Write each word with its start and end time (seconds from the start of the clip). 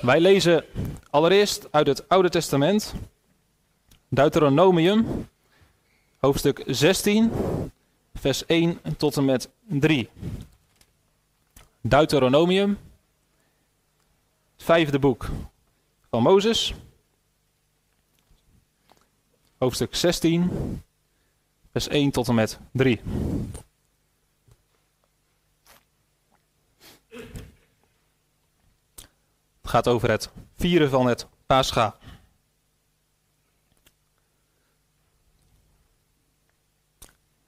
Wij 0.00 0.20
lezen 0.20 0.64
allereerst 1.10 1.68
uit 1.70 1.86
het 1.86 2.08
Oude 2.08 2.28
Testament, 2.28 2.94
Deuteronomium, 4.08 5.28
hoofdstuk 6.18 6.62
16, 6.66 7.32
vers 8.14 8.46
1 8.46 8.80
tot 8.96 9.16
en 9.16 9.24
met 9.24 9.48
3. 9.64 10.08
Deuteronomium, 11.80 12.78
het 14.56 14.64
vijfde 14.64 14.98
boek 14.98 15.28
van 16.10 16.22
Mozes, 16.22 16.74
hoofdstuk 19.58 19.94
16, 19.94 20.82
vers 21.72 21.88
1 21.88 22.10
tot 22.10 22.28
en 22.28 22.34
met 22.34 22.58
3. 22.72 23.00
Het 29.66 29.74
gaat 29.74 29.88
over 29.88 30.10
het 30.10 30.30
vieren 30.56 30.90
van 30.90 31.06
het 31.06 31.26
Pascha. 31.46 31.96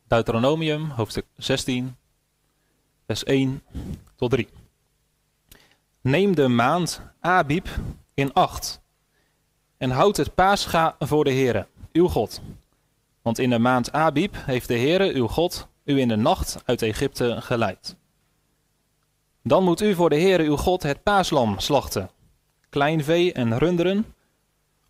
Deuteronomium, 0.07 0.91
hoofdstuk 0.91 1.25
16, 1.37 1.97
vers 3.07 3.25
1 3.25 3.63
tot 4.17 4.31
3. 4.31 4.49
Neem 6.01 6.35
de 6.35 6.49
maand 6.49 7.01
Abib 7.21 7.69
in 8.15 8.33
acht 8.33 8.81
en 9.77 9.91
houd 9.91 10.17
het 10.17 10.35
Pascha 10.35 10.97
voor 10.99 11.25
de 11.25 11.33
Heere, 11.33 11.67
uw 11.93 12.09
God. 12.09 12.41
Want 13.23 13.39
in 13.39 13.51
de 13.51 13.59
maand 13.59 13.93
Abib 13.93 14.35
heeft 14.37 14.69
de 14.69 14.79
Heere, 14.79 15.15
uw 15.15 15.27
God, 15.27 15.69
u 15.85 16.01
in 16.01 16.09
de 16.09 16.17
nacht 16.17 16.63
uit 16.65 16.83
Egypte 16.83 17.37
geleid. 17.41 17.97
Dan 19.43 19.65
moet 19.65 19.81
u 19.81 19.95
voor 19.95 20.11
de 20.11 20.21
Heere 20.21 20.43
uw 20.43 20.57
God 20.57 20.83
het 20.83 21.03
paaslam 21.03 21.59
slachten, 21.59 22.11
kleinvee 22.69 23.33
en 23.33 23.59
runderen, 23.59 24.07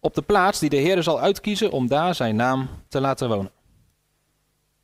op 0.01 0.15
de 0.15 0.23
plaats 0.23 0.59
die 0.59 0.71
de 0.71 0.81
Heere 0.81 1.03
zal 1.03 1.21
uitkiezen 1.21 1.71
om 1.71 1.87
daar 1.87 2.15
zijn 2.15 2.37
naam 2.37 2.69
te 2.89 3.01
laten 3.01 3.29
wonen. 3.29 3.51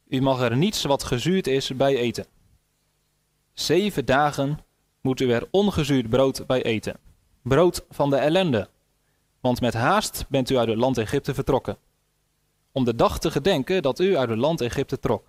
U 0.08 0.20
mag 0.20 0.40
er 0.40 0.56
niets 0.56 0.82
wat 0.82 1.04
gezuurd 1.04 1.46
is 1.46 1.76
bij 1.76 1.96
eten. 1.96 2.26
Zeven 3.52 4.04
dagen 4.04 4.58
moet 5.00 5.20
u 5.20 5.32
er 5.32 5.48
ongezuurd 5.50 6.08
brood 6.08 6.46
bij 6.46 6.62
eten. 6.62 6.96
Brood 7.42 7.84
van 7.90 8.10
de 8.10 8.16
ellende. 8.16 8.68
Want 9.40 9.60
met 9.60 9.74
haast 9.74 10.24
bent 10.28 10.50
u 10.50 10.56
uit 10.56 10.68
het 10.68 10.78
land 10.78 10.98
Egypte 10.98 11.34
vertrokken. 11.34 11.76
Om 12.72 12.84
de 12.84 12.94
dag 12.94 13.18
te 13.18 13.30
gedenken 13.30 13.82
dat 13.82 13.98
u 13.98 14.16
uit 14.16 14.28
het 14.28 14.38
land 14.38 14.60
Egypte 14.60 14.98
trok. 14.98 15.24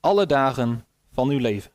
Alle 0.00 0.26
dagen 0.26 0.84
van 1.12 1.28
uw 1.28 1.38
leven. 1.38 1.70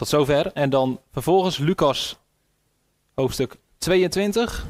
Tot 0.00 0.08
zover. 0.08 0.52
En 0.52 0.70
dan 0.70 1.00
vervolgens 1.12 1.58
Lucas 1.58 2.18
hoofdstuk 3.14 3.56
22. 3.78 4.66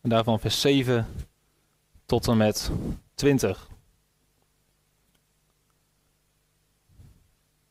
En 0.00 0.08
daarvan 0.08 0.40
vers 0.40 0.60
7 0.60 1.06
tot 2.06 2.28
en 2.28 2.36
met 2.36 2.70
20. 3.14 3.68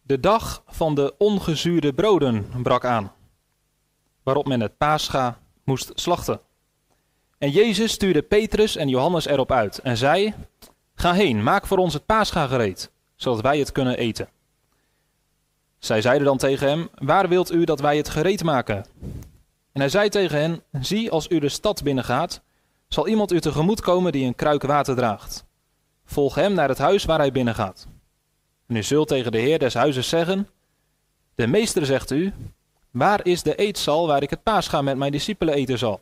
De 0.02 0.20
dag 0.20 0.64
van 0.68 0.96
de 0.96 1.16
ongezuurde 1.18 1.94
broden 1.94 2.50
brak 2.64 2.86
aan, 2.86 3.12
waarop 4.24 4.48
men 4.48 4.60
het 4.60 4.78
paascha 4.78 5.40
moest 5.64 5.92
slachten. 5.94 6.42
En 7.38 7.50
Jezus 7.50 7.92
stuurde 7.92 8.22
Petrus 8.22 8.76
en 8.76 8.90
Johannes 8.90 9.26
erop 9.26 9.52
uit 9.52 9.80
en 9.80 9.98
zei: 9.98 10.34
Ga 10.96 11.14
heen, 11.14 11.44
maak 11.44 11.68
voor 11.68 11.78
ons 11.78 11.94
het 11.94 12.06
paascha 12.06 12.48
gereed, 12.48 12.92
zodat 13.16 13.42
wij 13.42 13.60
het 13.60 13.72
kunnen 13.72 13.98
eten. 13.98 14.30
Zij 15.82 16.02
zeiden 16.02 16.26
dan 16.26 16.38
tegen 16.38 16.68
hem: 16.68 16.90
Waar 16.96 17.30
wilt 17.30 17.52
u 17.52 17.64
dat 17.64 17.80
wij 17.80 17.98
het 17.98 18.10
gereed 18.10 18.44
maken? 18.44 18.86
En 19.72 19.80
hij 19.80 19.90
zei 19.90 20.10
tegen 20.10 20.40
hen: 20.40 20.64
Zie, 20.82 21.12
als 21.12 21.30
u 21.30 21.40
de 21.40 21.50
stad 21.50 21.84
binnengaat, 21.84 22.42
zal 22.88 23.08
iemand 23.08 23.32
u 23.32 23.40
tegemoet 23.40 23.82
komen 23.82 24.12
die 24.12 24.26
een 24.26 24.36
kruik 24.36 24.62
water 24.62 24.96
draagt. 24.96 25.46
Volg 26.06 26.36
hem 26.36 26.54
naar 26.54 26.70
het 26.70 26.78
huis 26.78 27.06
waar 27.06 27.20
hij 27.20 27.32
binnengaat. 27.32 27.88
En 28.68 28.76
u 28.76 28.84
zult 28.84 29.08
tegen 29.08 29.32
de 29.32 29.38
heer 29.38 29.60
des 29.60 29.74
huizes 29.74 30.10
zeggen: 30.10 30.50
De 31.36 31.48
meester 31.48 31.86
zegt 31.86 32.12
u: 32.12 32.34
Waar 32.92 33.26
is 33.26 33.44
de 33.44 33.56
eetzaal 33.56 34.08
waar 34.08 34.24
ik 34.24 34.30
het 34.30 34.44
paascha 34.44 34.82
met 34.82 34.98
mijn 34.98 35.12
discipelen 35.12 35.54
eten 35.54 35.78
zal? 35.78 36.02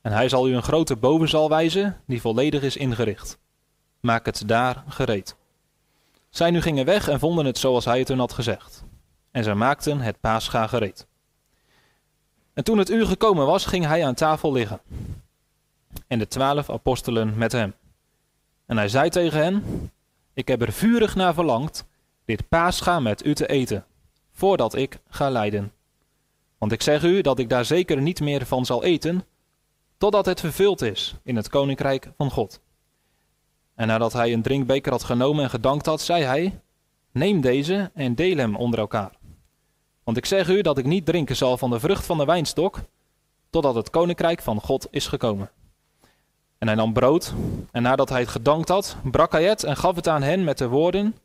En 0.00 0.12
hij 0.12 0.28
zal 0.28 0.48
u 0.48 0.54
een 0.54 0.62
grote 0.62 0.96
bovenzaal 0.96 1.48
wijzen, 1.48 2.00
die 2.06 2.20
volledig 2.20 2.62
is 2.62 2.76
ingericht. 2.76 3.38
Maak 4.00 4.26
het 4.26 4.42
daar 4.46 4.84
gereed. 4.88 5.36
Zij 6.34 6.50
nu 6.50 6.60
gingen 6.60 6.84
weg 6.84 7.08
en 7.08 7.18
vonden 7.18 7.44
het 7.44 7.58
zoals 7.58 7.84
hij 7.84 7.98
het 7.98 8.08
hun 8.08 8.18
had 8.18 8.32
gezegd. 8.32 8.84
En 9.30 9.44
zij 9.44 9.54
maakten 9.54 10.00
het 10.00 10.20
paascha 10.20 10.66
gereed. 10.66 11.06
En 12.54 12.64
toen 12.64 12.78
het 12.78 12.90
uur 12.90 13.06
gekomen 13.06 13.46
was, 13.46 13.66
ging 13.66 13.86
hij 13.86 14.06
aan 14.06 14.14
tafel 14.14 14.52
liggen. 14.52 14.80
En 16.06 16.18
de 16.18 16.28
twaalf 16.28 16.70
apostelen 16.70 17.38
met 17.38 17.52
hem. 17.52 17.74
En 18.66 18.76
hij 18.76 18.88
zei 18.88 19.10
tegen 19.10 19.42
hen: 19.42 19.90
Ik 20.32 20.48
heb 20.48 20.62
er 20.62 20.72
vurig 20.72 21.14
naar 21.14 21.34
verlangd 21.34 21.84
dit 22.24 22.48
paascha 22.48 23.00
met 23.00 23.26
u 23.26 23.34
te 23.34 23.46
eten, 23.46 23.84
voordat 24.32 24.74
ik 24.74 24.98
ga 25.08 25.30
lijden. 25.30 25.72
Want 26.58 26.72
ik 26.72 26.82
zeg 26.82 27.02
u 27.02 27.20
dat 27.20 27.38
ik 27.38 27.48
daar 27.48 27.64
zeker 27.64 28.00
niet 28.00 28.20
meer 28.20 28.46
van 28.46 28.66
zal 28.66 28.84
eten, 28.84 29.24
totdat 29.98 30.26
het 30.26 30.40
vervuld 30.40 30.82
is 30.82 31.14
in 31.22 31.36
het 31.36 31.48
koninkrijk 31.48 32.12
van 32.16 32.30
God. 32.30 32.60
En 33.74 33.86
nadat 33.86 34.12
hij 34.12 34.32
een 34.32 34.42
drinkbeker 34.42 34.92
had 34.92 35.04
genomen 35.04 35.44
en 35.44 35.50
gedankt 35.50 35.86
had, 35.86 36.00
zei 36.00 36.22
hij: 36.22 36.60
Neem 37.12 37.40
deze 37.40 37.90
en 37.94 38.14
deel 38.14 38.36
hem 38.36 38.56
onder 38.56 38.78
elkaar. 38.78 39.12
Want 40.04 40.16
ik 40.16 40.26
zeg 40.26 40.48
u 40.48 40.62
dat 40.62 40.78
ik 40.78 40.84
niet 40.84 41.06
drinken 41.06 41.36
zal 41.36 41.56
van 41.58 41.70
de 41.70 41.80
vrucht 41.80 42.06
van 42.06 42.18
de 42.18 42.24
wijnstok, 42.24 42.80
totdat 43.50 43.74
het 43.74 43.90
koninkrijk 43.90 44.42
van 44.42 44.60
God 44.60 44.86
is 44.90 45.06
gekomen. 45.06 45.50
En 46.58 46.66
hij 46.66 46.76
nam 46.76 46.92
brood, 46.92 47.34
en 47.70 47.82
nadat 47.82 48.08
hij 48.08 48.20
het 48.20 48.28
gedankt 48.28 48.68
had, 48.68 48.96
brak 49.02 49.32
hij 49.32 49.44
het 49.44 49.64
en 49.64 49.76
gaf 49.76 49.96
het 49.96 50.08
aan 50.08 50.22
hen 50.22 50.44
met 50.44 50.58
de 50.58 50.68
woorden: 50.68 51.16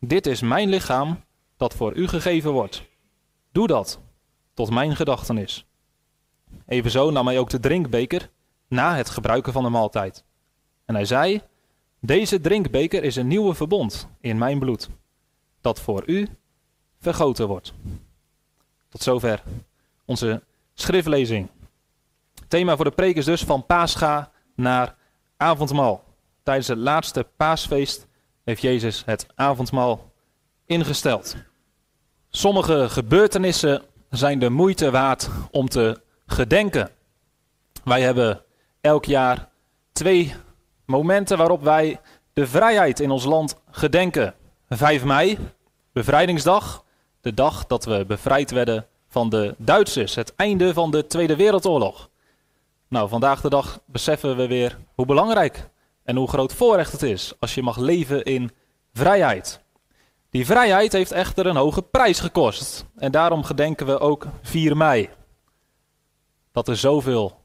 Dit 0.00 0.26
is 0.26 0.40
mijn 0.40 0.68
lichaam, 0.68 1.20
dat 1.56 1.74
voor 1.74 1.94
u 1.94 2.08
gegeven 2.08 2.52
wordt. 2.52 2.82
Doe 3.52 3.66
dat, 3.66 4.00
tot 4.54 4.70
mijn 4.70 4.96
gedachtenis. 4.96 5.66
Evenzo 6.66 7.10
nam 7.10 7.26
hij 7.26 7.38
ook 7.38 7.50
de 7.50 7.60
drinkbeker 7.60 8.30
na 8.68 8.96
het 8.96 9.10
gebruiken 9.10 9.52
van 9.52 9.62
de 9.62 9.68
maaltijd. 9.68 10.24
En 10.84 10.94
hij 10.94 11.04
zei: 11.04 11.42
Deze 12.06 12.40
drinkbeker 12.40 13.02
is 13.04 13.16
een 13.16 13.26
nieuwe 13.26 13.54
verbond 13.54 14.08
in 14.20 14.38
mijn 14.38 14.58
bloed, 14.58 14.88
dat 15.60 15.80
voor 15.80 16.02
u 16.06 16.28
vergoten 17.00 17.48
wordt. 17.48 17.72
Tot 18.88 19.02
zover 19.02 19.42
onze 20.04 20.42
schriftlezing. 20.74 21.48
Thema 22.48 22.76
voor 22.76 22.84
de 22.84 22.90
preek 22.90 23.16
is 23.16 23.24
dus 23.24 23.44
van 23.44 23.66
Pascha 23.66 24.30
naar 24.54 24.96
avondmaal. 25.36 26.04
Tijdens 26.42 26.68
het 26.68 26.78
laatste 26.78 27.26
paasfeest 27.36 28.06
heeft 28.42 28.62
Jezus 28.62 29.02
het 29.04 29.26
avondmaal 29.34 30.12
ingesteld. 30.66 31.36
Sommige 32.28 32.88
gebeurtenissen 32.88 33.82
zijn 34.10 34.38
de 34.38 34.50
moeite 34.50 34.90
waard 34.90 35.28
om 35.50 35.68
te 35.68 36.00
gedenken. 36.26 36.90
Wij 37.84 38.02
hebben 38.02 38.42
elk 38.80 39.04
jaar 39.04 39.48
twee 39.92 40.34
momenten 40.86 41.38
waarop 41.38 41.62
wij 41.62 42.00
de 42.32 42.46
vrijheid 42.46 43.00
in 43.00 43.10
ons 43.10 43.24
land 43.24 43.60
gedenken. 43.70 44.34
5 44.68 45.04
mei, 45.04 45.38
bevrijdingsdag, 45.92 46.84
de 47.20 47.34
dag 47.34 47.66
dat 47.66 47.84
we 47.84 48.04
bevrijd 48.06 48.50
werden 48.50 48.86
van 49.08 49.28
de 49.28 49.54
Duitsers, 49.58 50.14
het 50.14 50.34
einde 50.36 50.72
van 50.72 50.90
de 50.90 51.06
Tweede 51.06 51.36
Wereldoorlog. 51.36 52.10
Nou, 52.88 53.08
vandaag 53.08 53.40
de 53.40 53.50
dag 53.50 53.80
beseffen 53.86 54.36
we 54.36 54.46
weer 54.46 54.78
hoe 54.94 55.06
belangrijk 55.06 55.68
en 56.04 56.16
hoe 56.16 56.28
groot 56.28 56.52
voorrecht 56.52 56.92
het 56.92 57.02
is 57.02 57.32
als 57.38 57.54
je 57.54 57.62
mag 57.62 57.76
leven 57.76 58.24
in 58.24 58.50
vrijheid. 58.92 59.62
Die 60.30 60.46
vrijheid 60.46 60.92
heeft 60.92 61.12
echter 61.12 61.46
een 61.46 61.56
hoge 61.56 61.82
prijs 61.82 62.20
gekost. 62.20 62.86
En 62.96 63.12
daarom 63.12 63.42
gedenken 63.42 63.86
we 63.86 63.98
ook 63.98 64.26
4 64.42 64.76
mei. 64.76 65.10
Dat 66.52 66.68
er 66.68 66.76
zoveel 66.76 67.40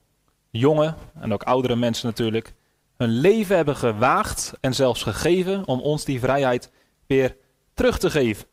jonge 0.50 0.94
en 1.20 1.34
ook 1.34 1.44
oudere 1.44 1.76
mensen 1.76 2.08
natuurlijk 2.08 2.54
hun 3.00 3.10
leven 3.10 3.56
hebben 3.56 3.76
gewaagd 3.76 4.54
en 4.62 4.76
zelfs 4.76 5.04
gegeven 5.04 5.68
om 5.68 5.82
ons 5.82 6.06
die 6.06 6.20
vrijheid 6.20 6.72
weer 7.08 7.38
terug 7.74 8.00
te 8.00 8.10
geven. 8.10 8.46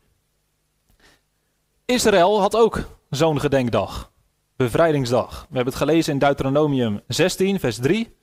Israël 1.85 2.39
had 2.39 2.55
ook 2.55 2.97
zo'n 3.09 3.39
gedenkdag 3.39 4.11
bevrijdingsdag. 4.55 5.39
We 5.49 5.55
hebben 5.55 5.73
het 5.73 5.83
gelezen 5.83 6.13
in 6.13 6.19
Deuteronomium 6.19 7.01
16, 7.07 7.59
vers 7.59 7.77
3, 7.77 8.15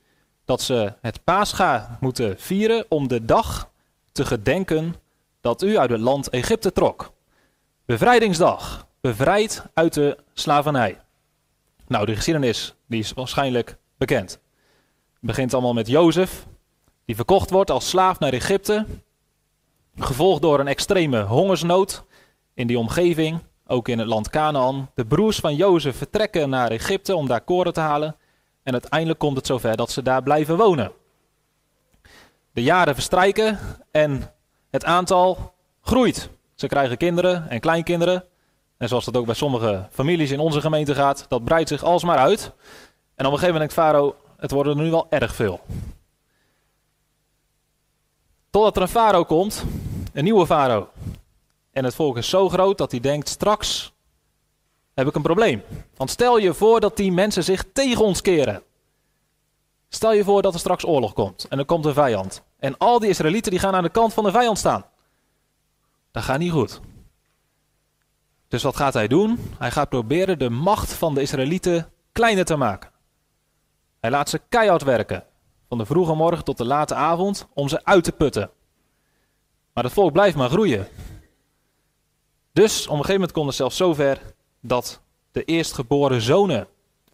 dat 0.45 0.61
ze 0.61 0.93
het 1.01 1.23
paascha 1.23 1.97
moeten 1.99 2.39
vieren 2.39 2.85
om 2.89 3.07
de 3.07 3.25
dag 3.25 3.71
te 4.11 4.25
gedenken 4.25 4.95
dat 5.41 5.61
u 5.61 5.77
uit 5.77 5.89
het 5.89 5.99
land 5.99 6.29
Egypte 6.29 6.71
trok. 6.71 7.13
Bevrijdingsdag, 7.85 8.87
bevrijd 9.01 9.63
uit 9.73 9.93
de 9.93 10.17
slavernij. 10.33 11.01
Nou, 11.87 12.05
de 12.05 12.15
geschiedenis 12.15 12.75
die 12.87 12.99
is 12.99 13.13
waarschijnlijk 13.13 13.77
bekend. 13.97 14.39
Begint 15.25 15.53
allemaal 15.53 15.73
met 15.73 15.87
Jozef, 15.87 16.45
die 17.05 17.15
verkocht 17.15 17.49
wordt 17.49 17.71
als 17.71 17.89
slaaf 17.89 18.19
naar 18.19 18.33
Egypte, 18.33 18.85
gevolgd 19.95 20.41
door 20.41 20.59
een 20.59 20.67
extreme 20.67 21.21
hongersnood 21.21 22.03
in 22.53 22.67
die 22.67 22.79
omgeving 22.79 23.39
ook 23.67 23.87
in 23.87 23.99
het 23.99 24.07
land 24.07 24.29
Canaan. 24.29 24.91
De 24.95 25.05
broers 25.05 25.39
van 25.39 25.55
Jozef 25.55 25.97
vertrekken 25.97 26.49
naar 26.49 26.71
Egypte 26.71 27.15
om 27.15 27.27
daar 27.27 27.41
koren 27.41 27.73
te 27.73 27.79
halen. 27.79 28.15
En 28.63 28.71
uiteindelijk 28.71 29.19
komt 29.19 29.37
het 29.37 29.45
zover 29.45 29.77
dat 29.77 29.91
ze 29.91 30.01
daar 30.01 30.23
blijven 30.23 30.57
wonen. 30.57 30.91
De 32.51 32.63
jaren 32.63 32.93
verstrijken 32.93 33.59
en 33.91 34.33
het 34.69 34.85
aantal 34.85 35.53
groeit. 35.81 36.29
Ze 36.55 36.67
krijgen 36.67 36.97
kinderen 36.97 37.49
en 37.49 37.59
kleinkinderen. 37.59 38.23
En 38.77 38.87
zoals 38.87 39.05
dat 39.05 39.17
ook 39.17 39.25
bij 39.25 39.35
sommige 39.35 39.87
families 39.91 40.31
in 40.31 40.39
onze 40.39 40.61
gemeente 40.61 40.95
gaat, 40.95 41.25
dat 41.27 41.43
breidt 41.43 41.69
zich 41.69 41.83
alsmaar 41.83 42.17
uit. 42.17 42.51
En 43.15 43.25
op 43.25 43.31
een 43.31 43.39
gegeven 43.39 43.53
moment 43.53 43.57
denkt 43.57 43.73
Farao, 43.73 44.15
het 44.45 44.53
worden 44.53 44.77
er 44.77 44.83
nu 44.83 44.91
wel 44.91 45.07
erg 45.09 45.35
veel. 45.35 45.59
Totdat 48.49 48.75
er 48.75 48.81
een 48.81 48.87
farao 48.87 49.23
komt, 49.23 49.63
een 50.13 50.23
nieuwe 50.23 50.45
farao. 50.45 50.89
En 51.71 51.83
het 51.83 51.95
volk 51.95 52.17
is 52.17 52.29
zo 52.29 52.49
groot 52.49 52.77
dat 52.77 52.91
hij 52.91 52.99
denkt, 52.99 53.29
straks 53.29 53.93
heb 54.93 55.07
ik 55.07 55.15
een 55.15 55.21
probleem. 55.21 55.63
Want 55.95 56.09
stel 56.09 56.37
je 56.37 56.53
voor 56.53 56.79
dat 56.79 56.97
die 56.97 57.11
mensen 57.11 57.43
zich 57.43 57.65
tegen 57.73 58.03
ons 58.03 58.21
keren. 58.21 58.63
Stel 59.89 60.13
je 60.13 60.23
voor 60.23 60.41
dat 60.41 60.53
er 60.53 60.59
straks 60.59 60.85
oorlog 60.85 61.13
komt 61.13 61.47
en 61.47 61.59
er 61.59 61.65
komt 61.65 61.85
een 61.85 61.93
vijand. 61.93 62.43
En 62.59 62.77
al 62.77 62.99
die 62.99 63.09
Israëlieten 63.09 63.51
die 63.51 63.59
gaan 63.59 63.75
aan 63.75 63.83
de 63.83 63.89
kant 63.89 64.13
van 64.13 64.23
de 64.23 64.31
vijand 64.31 64.57
staan. 64.57 64.85
Dat 66.11 66.23
gaat 66.23 66.39
niet 66.39 66.51
goed. 66.51 66.79
Dus 68.47 68.63
wat 68.63 68.75
gaat 68.75 68.93
hij 68.93 69.07
doen? 69.07 69.53
Hij 69.57 69.71
gaat 69.71 69.89
proberen 69.89 70.39
de 70.39 70.49
macht 70.49 70.93
van 70.93 71.13
de 71.13 71.21
Israëlieten 71.21 71.89
kleiner 72.11 72.45
te 72.45 72.55
maken. 72.55 72.93
Hij 74.05 74.13
laat 74.13 74.29
ze 74.29 74.41
keihard 74.49 74.83
werken, 74.83 75.23
van 75.69 75.77
de 75.77 75.85
vroege 75.85 76.13
morgen 76.13 76.43
tot 76.43 76.57
de 76.57 76.65
late 76.65 76.95
avond, 76.95 77.47
om 77.53 77.67
ze 77.67 77.85
uit 77.85 78.03
te 78.03 78.11
putten. 78.11 78.49
Maar 79.73 79.83
het 79.83 79.93
volk 79.93 80.11
blijft 80.11 80.35
maar 80.35 80.49
groeien. 80.49 80.87
Dus 82.51 82.81
op 82.81 82.89
een 82.89 82.95
gegeven 82.95 83.13
moment 83.13 83.31
komt 83.31 83.47
het 83.47 83.55
zelfs 83.55 83.77
zover 83.77 84.21
dat 84.59 85.01
de 85.31 85.43
eerstgeboren 85.43 86.21
zonen, 86.21 86.67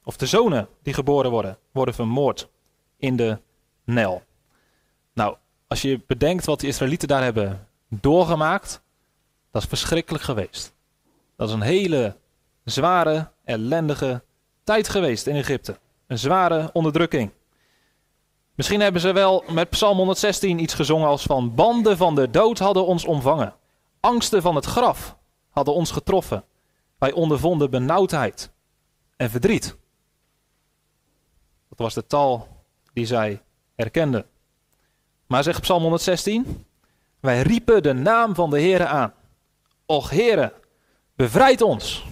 of 0.03 0.17
de 0.17 0.25
zonen 0.25 0.67
die 0.83 0.93
geboren 0.93 1.31
worden, 1.31 1.57
worden 1.71 1.93
vermoord 1.93 2.49
in 2.97 3.15
de 3.15 3.39
Nijl. 3.83 4.23
Nou, 5.13 5.35
als 5.67 5.81
je 5.81 6.01
bedenkt 6.07 6.45
wat 6.45 6.59
de 6.59 6.67
Israëlieten 6.67 7.07
daar 7.07 7.23
hebben 7.23 7.67
doorgemaakt, 7.87 8.81
dat 9.51 9.61
is 9.61 9.67
verschrikkelijk 9.67 10.23
geweest. 10.23 10.73
Dat 11.35 11.47
is 11.47 11.53
een 11.53 11.61
hele 11.61 12.15
zware, 12.63 13.31
ellendige 13.43 14.23
tijd 14.63 14.89
geweest 14.89 15.27
in 15.27 15.35
Egypte. 15.35 15.77
Een 16.11 16.19
zware 16.19 16.69
onderdrukking. 16.73 17.31
Misschien 18.55 18.81
hebben 18.81 19.01
ze 19.01 19.11
wel 19.11 19.43
met 19.49 19.69
Psalm 19.69 19.97
116 19.97 20.59
iets 20.59 20.73
gezongen 20.73 21.07
als 21.07 21.23
van 21.23 21.55
banden 21.55 21.97
van 21.97 22.15
de 22.15 22.29
dood 22.29 22.59
hadden 22.59 22.85
ons 22.85 23.05
omvangen. 23.05 23.55
Angsten 23.99 24.41
van 24.41 24.55
het 24.55 24.65
graf 24.65 25.17
hadden 25.49 25.73
ons 25.73 25.91
getroffen. 25.91 26.43
Wij 26.97 27.11
ondervonden 27.11 27.69
benauwdheid 27.69 28.51
en 29.15 29.29
verdriet. 29.29 29.77
Dat 31.69 31.77
was 31.77 31.93
de 31.93 32.07
taal 32.07 32.47
die 32.93 33.05
zij 33.05 33.41
herkenden. 33.75 34.25
Maar 35.27 35.43
zegt 35.43 35.61
Psalm 35.61 35.81
116, 35.81 36.65
wij 37.19 37.41
riepen 37.41 37.83
de 37.83 37.93
naam 37.93 38.35
van 38.35 38.49
de 38.49 38.59
Heere 38.59 38.85
aan. 38.85 39.13
Och 39.85 40.09
Heere, 40.09 40.53
bevrijd 41.15 41.61
ons. 41.61 42.05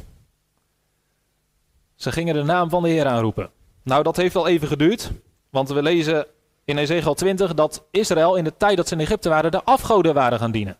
Ze 1.95 2.11
gingen 2.11 2.33
de 2.33 2.43
naam 2.43 2.69
van 2.69 2.83
de 2.83 2.89
Heer 2.89 3.05
aanroepen. 3.05 3.57
Nou, 3.89 4.03
dat 4.03 4.15
heeft 4.15 4.35
al 4.35 4.47
even 4.47 4.67
geduurd, 4.67 5.11
want 5.49 5.69
we 5.69 5.81
lezen 5.81 6.25
in 6.65 6.77
Ezekiel 6.77 7.13
20 7.13 7.53
dat 7.53 7.85
Israël 7.91 8.35
in 8.35 8.43
de 8.43 8.57
tijd 8.57 8.77
dat 8.77 8.87
ze 8.87 8.93
in 8.93 8.99
Egypte 8.99 9.29
waren 9.29 9.51
de 9.51 9.63
afgoden 9.63 10.13
waren 10.13 10.39
gaan 10.39 10.51
dienen. 10.51 10.77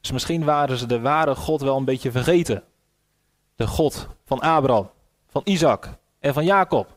Dus 0.00 0.10
misschien 0.10 0.44
waren 0.44 0.76
ze 0.76 0.86
de 0.86 1.00
ware 1.00 1.34
God 1.34 1.60
wel 1.60 1.76
een 1.76 1.84
beetje 1.84 2.10
vergeten. 2.10 2.64
De 3.56 3.66
God 3.66 4.08
van 4.24 4.40
Abraham, 4.40 4.90
van 5.28 5.42
Isaac 5.44 5.88
en 6.18 6.34
van 6.34 6.44
Jacob. 6.44 6.96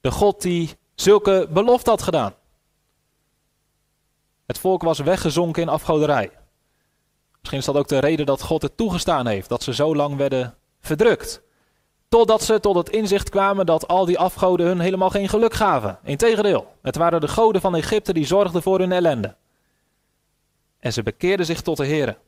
De 0.00 0.10
God 0.10 0.42
die 0.42 0.76
zulke 0.94 1.48
belofte 1.50 1.90
had 1.90 2.02
gedaan. 2.02 2.34
Het 4.46 4.58
volk 4.58 4.82
was 4.82 4.98
weggezonken 4.98 5.62
in 5.62 5.68
afgoderij. 5.68 6.30
Misschien 7.38 7.58
is 7.58 7.64
dat 7.64 7.76
ook 7.76 7.88
de 7.88 7.98
reden 7.98 8.26
dat 8.26 8.42
God 8.42 8.62
het 8.62 8.76
toegestaan 8.76 9.26
heeft, 9.26 9.48
dat 9.48 9.62
ze 9.62 9.74
zo 9.74 9.96
lang 9.96 10.16
werden 10.16 10.54
verdrukt. 10.80 11.42
Totdat 12.12 12.42
ze 12.42 12.60
tot 12.60 12.76
het 12.76 12.88
inzicht 12.88 13.28
kwamen 13.28 13.66
dat 13.66 13.88
al 13.88 14.04
die 14.04 14.18
afgoden 14.18 14.66
hun 14.66 14.80
helemaal 14.80 15.10
geen 15.10 15.28
geluk 15.28 15.54
gaven. 15.54 15.98
Integendeel, 16.02 16.72
het 16.82 16.96
waren 16.96 17.20
de 17.20 17.28
goden 17.28 17.60
van 17.60 17.76
Egypte 17.76 18.12
die 18.12 18.26
zorgden 18.26 18.62
voor 18.62 18.78
hun 18.78 18.92
ellende. 18.92 19.36
En 20.78 20.92
ze 20.92 21.02
bekeerden 21.02 21.46
zich 21.46 21.60
tot 21.60 21.76
de 21.76 21.84
Heer. 21.84 22.18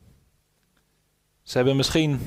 Ze 1.42 1.56
hebben 1.56 1.76
misschien 1.76 2.20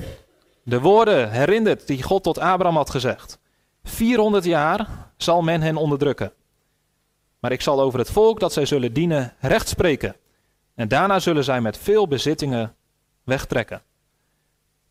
de 0.62 0.80
woorden 0.80 1.30
herinnerd 1.30 1.86
die 1.86 2.02
God 2.02 2.22
tot 2.22 2.38
Abraham 2.38 2.76
had 2.76 2.90
gezegd. 2.90 3.38
400 3.82 4.44
jaar 4.44 5.10
zal 5.16 5.42
men 5.42 5.62
hen 5.62 5.76
onderdrukken. 5.76 6.32
Maar 7.38 7.52
ik 7.52 7.60
zal 7.60 7.80
over 7.80 7.98
het 7.98 8.10
volk 8.10 8.40
dat 8.40 8.52
zij 8.52 8.66
zullen 8.66 8.92
dienen 8.92 9.34
recht 9.40 9.68
spreken. 9.68 10.16
En 10.74 10.88
daarna 10.88 11.18
zullen 11.18 11.44
zij 11.44 11.60
met 11.60 11.78
veel 11.78 12.08
bezittingen 12.08 12.74
wegtrekken. 13.24 13.82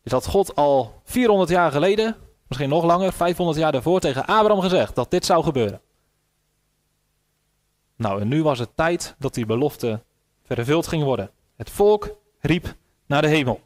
Dus 0.03 0.11
had 0.11 0.25
God 0.25 0.55
al 0.55 1.01
400 1.03 1.49
jaar 1.49 1.71
geleden, 1.71 2.15
misschien 2.47 2.69
nog 2.69 2.83
langer, 2.83 3.13
500 3.13 3.57
jaar 3.57 3.71
daarvoor 3.71 3.99
tegen 3.99 4.25
Abraham 4.25 4.61
gezegd 4.61 4.95
dat 4.95 5.11
dit 5.11 5.25
zou 5.25 5.43
gebeuren. 5.43 5.81
Nou, 7.95 8.21
en 8.21 8.27
nu 8.27 8.43
was 8.43 8.59
het 8.59 8.75
tijd 8.75 9.15
dat 9.19 9.33
die 9.33 9.45
belofte 9.45 10.03
vervuld 10.43 10.87
ging 10.87 11.03
worden. 11.03 11.31
Het 11.55 11.69
volk 11.69 12.17
riep 12.39 12.75
naar 13.05 13.21
de 13.21 13.27
hemel. 13.27 13.61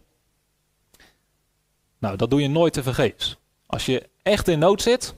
Nou, 1.98 2.16
dat 2.16 2.30
doe 2.30 2.42
je 2.42 2.48
nooit 2.48 2.74
te 2.74 2.84
vergeefs. 2.84 3.38
Als 3.66 3.86
je 3.86 4.10
echt 4.22 4.48
in 4.48 4.60
nood 4.60 4.82
zit 4.82 5.16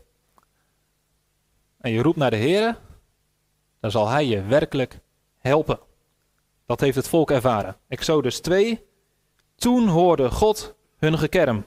en 1.78 1.92
je 1.92 2.02
roept 2.02 2.18
naar 2.18 2.30
de 2.30 2.36
Heer, 2.36 2.80
dan 3.80 3.92
zal 3.92 4.08
Hij 4.08 4.26
je 4.26 4.44
werkelijk 4.44 5.00
helpen. 5.38 5.80
Dat 6.66 6.80
heeft 6.80 6.96
het 6.96 7.08
volk 7.08 7.32
ervaren. 7.32 7.78
Exodus 7.88 8.40
2. 8.40 8.86
Toen 9.56 9.88
hoorde 9.88 10.32
God 10.32 10.76
hun 10.98 11.18
gekerm. 11.18 11.66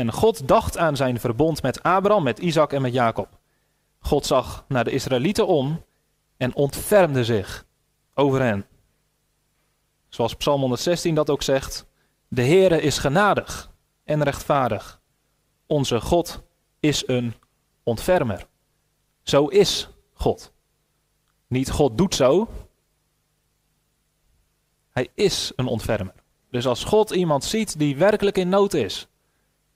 En 0.00 0.12
God 0.12 0.48
dacht 0.48 0.78
aan 0.78 0.96
zijn 0.96 1.20
verbond 1.20 1.62
met 1.62 1.82
Abraham, 1.82 2.22
met 2.22 2.38
Isaac 2.38 2.72
en 2.72 2.82
met 2.82 2.92
Jacob. 2.92 3.38
God 3.98 4.26
zag 4.26 4.64
naar 4.68 4.84
de 4.84 4.90
Israëlieten 4.90 5.46
om 5.46 5.84
en 6.36 6.54
ontfermde 6.54 7.24
zich 7.24 7.66
over 8.14 8.40
hen. 8.42 8.66
Zoals 10.08 10.34
Psalm 10.34 10.60
116 10.60 11.14
dat 11.14 11.30
ook 11.30 11.42
zegt: 11.42 11.86
De 12.28 12.42
Heere 12.42 12.80
is 12.80 12.98
genadig 12.98 13.70
en 14.04 14.22
rechtvaardig. 14.22 15.00
Onze 15.66 16.00
God 16.00 16.42
is 16.78 17.06
een 17.06 17.34
ontfermer. 17.82 18.46
Zo 19.22 19.46
is 19.46 19.88
God. 20.12 20.52
Niet 21.46 21.70
God 21.70 21.98
doet 21.98 22.14
zo. 22.14 22.48
Hij 24.90 25.08
is 25.14 25.52
een 25.56 25.66
ontfermer. 25.66 26.14
Dus 26.50 26.66
als 26.66 26.84
God 26.84 27.10
iemand 27.10 27.44
ziet 27.44 27.78
die 27.78 27.96
werkelijk 27.96 28.38
in 28.38 28.48
nood 28.48 28.74
is, 28.74 29.08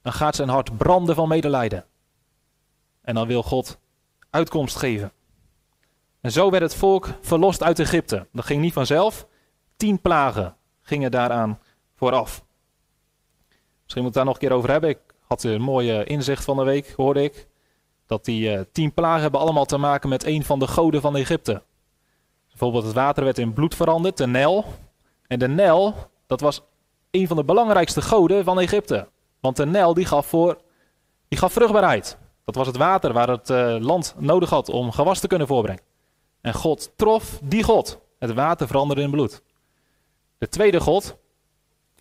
dan 0.05 0.13
gaat 0.13 0.37
zijn 0.37 0.49
hart 0.49 0.77
branden 0.77 1.15
van 1.15 1.29
medelijden. 1.29 1.85
En 3.03 3.15
dan 3.15 3.27
wil 3.27 3.43
God 3.43 3.79
uitkomst 4.31 4.77
geven. 4.77 5.13
En 6.21 6.33
zo 6.33 6.51
werd 6.51 6.63
het 6.63 6.75
volk 6.75 7.09
verlost 7.21 7.63
uit 7.63 7.79
Egypte. 7.79 8.27
Dat 8.33 8.45
ging 8.45 8.61
niet 8.61 8.73
vanzelf. 8.73 9.27
Tien 9.77 10.01
plagen 10.01 10.57
gingen 10.83 11.11
daaraan 11.11 11.59
vooraf. 11.95 12.45
Misschien 13.83 14.03
moet 14.03 14.11
ik 14.11 14.17
daar 14.17 14.25
nog 14.25 14.35
een 14.35 14.41
keer 14.41 14.57
over 14.57 14.71
hebben. 14.71 14.91
Ik 14.91 14.99
had 15.27 15.43
een 15.43 15.63
mooie 15.63 16.05
inzicht 16.05 16.45
van 16.45 16.57
de 16.57 16.65
week, 16.65 16.93
hoorde 16.97 17.23
ik. 17.23 17.49
Dat 18.07 18.25
die 18.25 18.51
uh, 18.51 18.61
tien 18.73 18.95
plagen 18.95 19.23
hebben 19.23 19.41
allemaal 19.41 19.67
te 19.67 19.77
maken 19.77 20.09
met 20.09 20.25
een 20.25 20.45
van 20.45 20.59
de 20.59 20.67
goden 20.67 21.01
van 21.01 21.17
Egypte. 21.17 21.63
Bijvoorbeeld 22.49 22.85
het 22.85 22.95
water 22.95 23.25
werd 23.25 23.39
in 23.39 23.53
bloed 23.53 23.75
veranderd, 23.75 24.17
de 24.17 24.27
Nijl. 24.27 24.65
En 25.27 25.39
de 25.39 25.49
Nijl, 25.49 25.95
dat 26.27 26.41
was 26.41 26.63
een 27.11 27.27
van 27.27 27.37
de 27.37 27.45
belangrijkste 27.45 28.03
goden 28.03 28.45
van 28.45 28.61
Egypte. 28.61 29.09
Want 29.45 29.57
de 29.57 29.67
Nijl 29.67 29.95
die 29.95 30.07
gaf, 30.07 30.27
voor, 30.27 30.59
die 31.29 31.39
gaf 31.39 31.53
vruchtbaarheid. 31.53 32.19
Dat 32.45 32.55
was 32.55 32.67
het 32.67 32.77
water 32.77 33.13
waar 33.13 33.29
het 33.29 33.51
uh, 33.51 33.77
land 33.81 34.15
nodig 34.19 34.51
had 34.51 34.69
om 34.69 34.93
gewas 34.93 35.21
te 35.21 35.27
kunnen 35.27 35.47
voorbrengen. 35.47 35.83
En 36.41 36.55
God 36.55 36.93
trof 36.97 37.41
die 37.43 37.63
God. 37.63 38.01
Het 38.19 38.35
water 38.35 38.67
veranderde 38.67 39.03
in 39.03 39.11
bloed. 39.11 39.43
De 40.39 40.49
tweede 40.49 40.81
God 40.81 41.17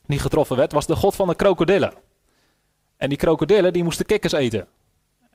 die 0.05 0.19
getroffen 0.19 0.57
werd, 0.57 0.71
was 0.71 0.85
de 0.85 0.95
God 0.95 1.15
van 1.15 1.27
de 1.27 1.35
krokodillen. 1.35 1.93
En 2.97 3.09
die 3.09 3.17
krokodillen 3.17 3.73
die 3.73 3.83
moesten 3.83 4.05
kikkers 4.05 4.33
eten. 4.33 4.67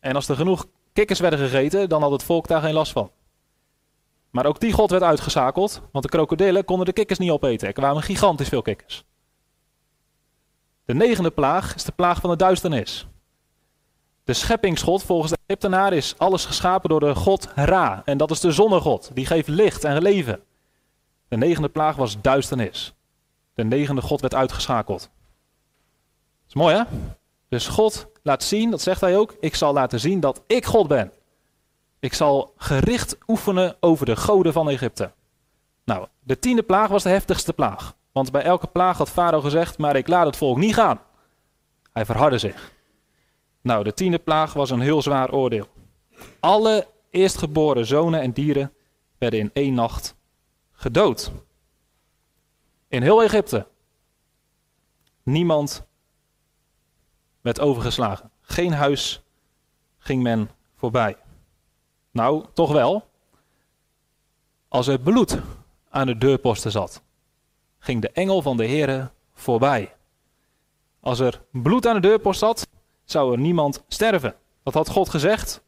En 0.00 0.14
als 0.14 0.28
er 0.28 0.36
genoeg 0.36 0.66
kikkers 0.92 1.20
werden 1.20 1.38
gegeten, 1.38 1.88
dan 1.88 2.02
had 2.02 2.10
het 2.10 2.22
volk 2.22 2.48
daar 2.48 2.60
geen 2.60 2.74
last 2.74 2.92
van. 2.92 3.10
Maar 4.30 4.46
ook 4.46 4.60
die 4.60 4.72
God 4.72 4.90
werd 4.90 5.02
uitgeschakeld, 5.02 5.82
want 5.92 6.04
de 6.04 6.10
krokodillen 6.10 6.64
konden 6.64 6.86
de 6.86 6.92
kikkers 6.92 7.18
niet 7.18 7.30
opeten. 7.30 7.66
Er 7.66 7.74
kwamen 7.74 8.02
gigantisch 8.02 8.48
veel 8.48 8.62
kikkers. 8.62 9.04
De 10.88 10.94
negende 10.94 11.30
plaag 11.30 11.74
is 11.74 11.84
de 11.84 11.92
plaag 11.92 12.20
van 12.20 12.30
de 12.30 12.36
duisternis. 12.36 13.06
De 14.24 14.32
scheppingsgod 14.32 15.02
volgens 15.02 15.30
de 15.30 15.38
Egyptenaar 15.46 15.92
is 15.92 16.14
alles 16.18 16.44
geschapen 16.44 16.88
door 16.88 17.00
de 17.00 17.14
god 17.14 17.48
Ra. 17.54 18.02
En 18.04 18.18
dat 18.18 18.30
is 18.30 18.40
de 18.40 18.52
zonnegod, 18.52 19.10
die 19.14 19.26
geeft 19.26 19.48
licht 19.48 19.84
en 19.84 20.02
leven. 20.02 20.40
De 21.28 21.36
negende 21.36 21.68
plaag 21.68 21.96
was 21.96 22.20
duisternis. 22.20 22.94
De 23.54 23.64
negende 23.64 24.00
god 24.00 24.20
werd 24.20 24.34
uitgeschakeld. 24.34 25.00
Dat 25.00 25.10
is 26.48 26.54
mooi 26.54 26.74
hè? 26.74 26.82
Dus 27.48 27.66
God 27.66 28.06
laat 28.22 28.42
zien, 28.42 28.70
dat 28.70 28.80
zegt 28.80 29.00
hij 29.00 29.16
ook, 29.16 29.36
ik 29.40 29.54
zal 29.54 29.72
laten 29.72 30.00
zien 30.00 30.20
dat 30.20 30.42
ik 30.46 30.64
God 30.64 30.88
ben. 30.88 31.12
Ik 31.98 32.14
zal 32.14 32.52
gericht 32.56 33.18
oefenen 33.26 33.76
over 33.80 34.06
de 34.06 34.16
goden 34.16 34.52
van 34.52 34.68
Egypte. 34.68 35.12
Nou, 35.84 36.06
de 36.20 36.38
tiende 36.38 36.62
plaag 36.62 36.88
was 36.88 37.02
de 37.02 37.08
heftigste 37.08 37.52
plaag. 37.52 37.96
Want 38.18 38.30
bij 38.30 38.42
elke 38.42 38.66
plaag 38.66 38.98
had 38.98 39.10
Farao 39.10 39.40
gezegd, 39.40 39.78
maar 39.78 39.96
ik 39.96 40.08
laat 40.08 40.26
het 40.26 40.36
volk 40.36 40.56
niet 40.56 40.74
gaan. 40.74 41.00
Hij 41.92 42.04
verhardde 42.04 42.38
zich. 42.38 42.72
Nou, 43.60 43.84
de 43.84 43.94
tiende 43.94 44.18
plaag 44.18 44.52
was 44.52 44.70
een 44.70 44.80
heel 44.80 45.02
zwaar 45.02 45.32
oordeel. 45.32 45.66
Alle 46.40 46.88
eerstgeboren 47.10 47.86
zonen 47.86 48.20
en 48.20 48.32
dieren 48.32 48.72
werden 49.18 49.40
in 49.40 49.50
één 49.52 49.74
nacht 49.74 50.16
gedood. 50.72 51.32
In 52.88 53.02
heel 53.02 53.22
Egypte. 53.22 53.66
Niemand 55.22 55.86
werd 57.40 57.60
overgeslagen. 57.60 58.30
Geen 58.40 58.72
huis 58.72 59.22
ging 59.98 60.22
men 60.22 60.50
voorbij. 60.74 61.16
Nou, 62.10 62.44
toch 62.54 62.72
wel. 62.72 63.08
Als 64.68 64.86
er 64.86 65.00
bloed 65.00 65.38
aan 65.88 66.06
de 66.06 66.18
deurposten 66.18 66.70
zat, 66.70 67.02
ging 67.78 68.00
de 68.00 68.10
engel 68.10 68.42
van 68.42 68.56
de 68.56 68.66
Heere 68.66 69.10
voorbij. 69.34 69.94
Als 71.00 71.18
er 71.18 71.42
bloed 71.50 71.86
aan 71.86 71.94
de 71.94 72.00
deurpost 72.00 72.38
zat, 72.38 72.68
zou 73.04 73.32
er 73.32 73.38
niemand 73.38 73.82
sterven. 73.88 74.34
Dat 74.62 74.74
had 74.74 74.88
God 74.88 75.08
gezegd. 75.08 75.62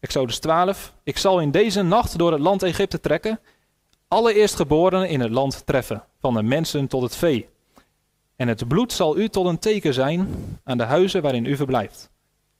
Exodus 0.00 0.38
12. 0.38 0.94
Ik 1.02 1.18
zal 1.18 1.40
in 1.40 1.50
deze 1.50 1.82
nacht 1.82 2.18
door 2.18 2.32
het 2.32 2.40
land 2.40 2.62
Egypte 2.62 3.00
trekken, 3.00 3.40
alle 4.08 4.34
eerstgeborenen 4.34 5.08
in 5.08 5.20
het 5.20 5.30
land 5.30 5.66
treffen, 5.66 6.04
van 6.20 6.34
de 6.34 6.42
mensen 6.42 6.86
tot 6.86 7.02
het 7.02 7.16
vee. 7.16 7.48
En 8.36 8.48
het 8.48 8.68
bloed 8.68 8.92
zal 8.92 9.18
u 9.18 9.28
tot 9.28 9.46
een 9.46 9.58
teken 9.58 9.94
zijn 9.94 10.28
aan 10.64 10.78
de 10.78 10.84
huizen 10.84 11.22
waarin 11.22 11.44
u 11.44 11.56
verblijft. 11.56 12.10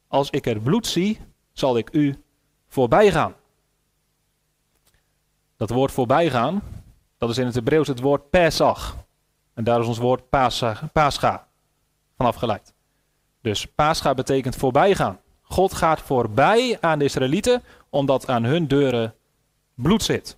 Als 0.09 0.31
ik 0.31 0.47
er 0.47 0.61
bloed 0.61 0.87
zie, 0.87 1.19
zal 1.53 1.77
ik 1.77 1.89
u 1.93 2.23
voorbij 2.69 3.11
gaan. 3.11 3.35
Dat 5.57 5.71
woord 5.71 5.93
voorbij 5.93 6.31
gaan, 6.31 6.63
dat 7.21 7.31
is 7.31 7.39
in 7.39 7.47
het 7.47 7.55
Hebreeuws 7.55 7.89
het 7.89 8.01
woord 8.01 8.31
Pesach. 8.31 8.97
En 9.55 9.65
daar 9.65 9.81
is 9.81 9.87
ons 9.87 9.99
woord 9.99 10.29
Pascha 10.93 11.47
van 12.17 12.27
afgeleid. 12.27 12.73
Dus 13.41 13.67
Pascha 13.67 14.15
betekent 14.15 14.57
voorbij 14.57 14.95
gaan. 14.95 15.21
God 15.43 15.75
gaat 15.75 16.01
voorbij 16.01 16.79
aan 16.81 16.99
de 16.99 17.05
Israëlieten, 17.05 17.63
omdat 17.91 18.29
aan 18.29 18.45
hun 18.45 18.67
deuren 18.67 19.15
bloed 19.75 20.03
zit. 20.03 20.37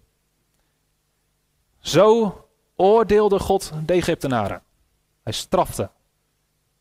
Zo 1.80 2.36
oordeelde 2.76 3.38
God 3.38 3.72
de 3.86 3.92
Egyptenaren. 3.92 4.62
Hij 5.22 5.32
strafte. 5.32 5.90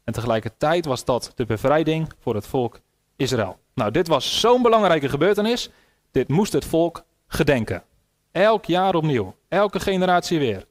En 0.03 0.13
tegelijkertijd 0.13 0.85
was 0.85 1.05
dat 1.05 1.31
de 1.35 1.45
bevrijding 1.45 2.13
voor 2.19 2.35
het 2.35 2.47
volk 2.47 2.79
Israël. 3.15 3.59
Nou, 3.73 3.91
dit 3.91 4.07
was 4.07 4.39
zo'n 4.39 4.61
belangrijke 4.61 5.09
gebeurtenis. 5.09 5.69
Dit 6.11 6.27
moest 6.27 6.53
het 6.53 6.65
volk 6.65 7.03
gedenken. 7.27 7.83
Elk 8.31 8.65
jaar 8.65 8.95
opnieuw. 8.95 9.35
Elke 9.47 9.79
generatie 9.79 10.39
weer. 10.39 10.65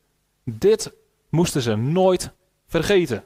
Dit 0.44 0.92
moesten 1.28 1.62
ze 1.62 1.76
nooit 1.76 2.30
vergeten. 2.66 3.24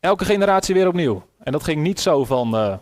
Elke 0.00 0.24
generatie 0.24 0.74
weer 0.74 0.88
opnieuw. 0.88 1.26
En 1.38 1.52
dat 1.52 1.64
ging 1.64 1.82
niet 1.82 2.00
zo 2.00 2.24
van 2.24 2.54
uh, 2.54 2.76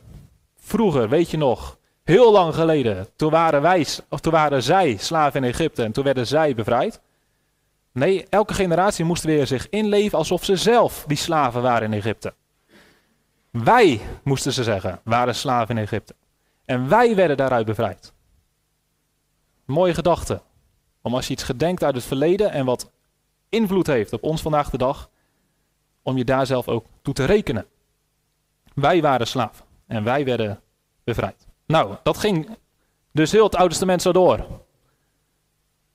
vroeger, 0.58 1.08
weet 1.08 1.30
je 1.30 1.36
nog, 1.36 1.78
heel 2.04 2.32
lang 2.32 2.54
geleden. 2.54 3.08
Toen 3.16 3.30
waren, 3.30 3.62
wij, 3.62 3.86
of 4.08 4.20
toen 4.20 4.32
waren 4.32 4.62
zij 4.62 4.96
slaven 4.96 5.44
in 5.44 5.50
Egypte 5.50 5.82
en 5.82 5.92
toen 5.92 6.04
werden 6.04 6.26
zij 6.26 6.54
bevrijd. 6.54 7.00
Nee, 7.92 8.26
elke 8.28 8.54
generatie 8.54 9.04
moest 9.04 9.24
weer 9.24 9.46
zich 9.46 9.68
inleven 9.68 10.18
alsof 10.18 10.44
ze 10.44 10.56
zelf 10.56 11.04
die 11.06 11.16
slaven 11.16 11.62
waren 11.62 11.92
in 11.92 11.98
Egypte. 11.98 12.34
Wij, 13.50 14.00
moesten 14.24 14.52
ze 14.52 14.62
zeggen, 14.62 15.00
waren 15.04 15.34
slaven 15.34 15.76
in 15.76 15.82
Egypte. 15.82 16.14
En 16.64 16.88
wij 16.88 17.14
werden 17.14 17.36
daaruit 17.36 17.66
bevrijd. 17.66 18.12
Mooie 19.64 19.94
gedachte. 19.94 20.42
Om 21.02 21.14
als 21.14 21.26
je 21.26 21.32
iets 21.32 21.42
gedenkt 21.42 21.82
uit 21.82 21.94
het 21.94 22.04
verleden 22.04 22.50
en 22.50 22.64
wat 22.64 22.90
invloed 23.48 23.86
heeft 23.86 24.12
op 24.12 24.22
ons 24.22 24.42
vandaag 24.42 24.70
de 24.70 24.78
dag, 24.78 25.10
om 26.02 26.16
je 26.16 26.24
daar 26.24 26.46
zelf 26.46 26.68
ook 26.68 26.86
toe 27.02 27.14
te 27.14 27.24
rekenen. 27.24 27.66
Wij 28.74 29.02
waren 29.02 29.26
slaven 29.26 29.64
en 29.86 30.04
wij 30.04 30.24
werden 30.24 30.60
bevrijd. 31.04 31.46
Nou, 31.66 31.96
dat 32.02 32.18
ging 32.18 32.56
dus 33.10 33.32
heel 33.32 33.44
het 33.44 33.54
Oude 33.54 33.70
Testament 33.70 34.02
zo 34.02 34.12
door. 34.12 34.46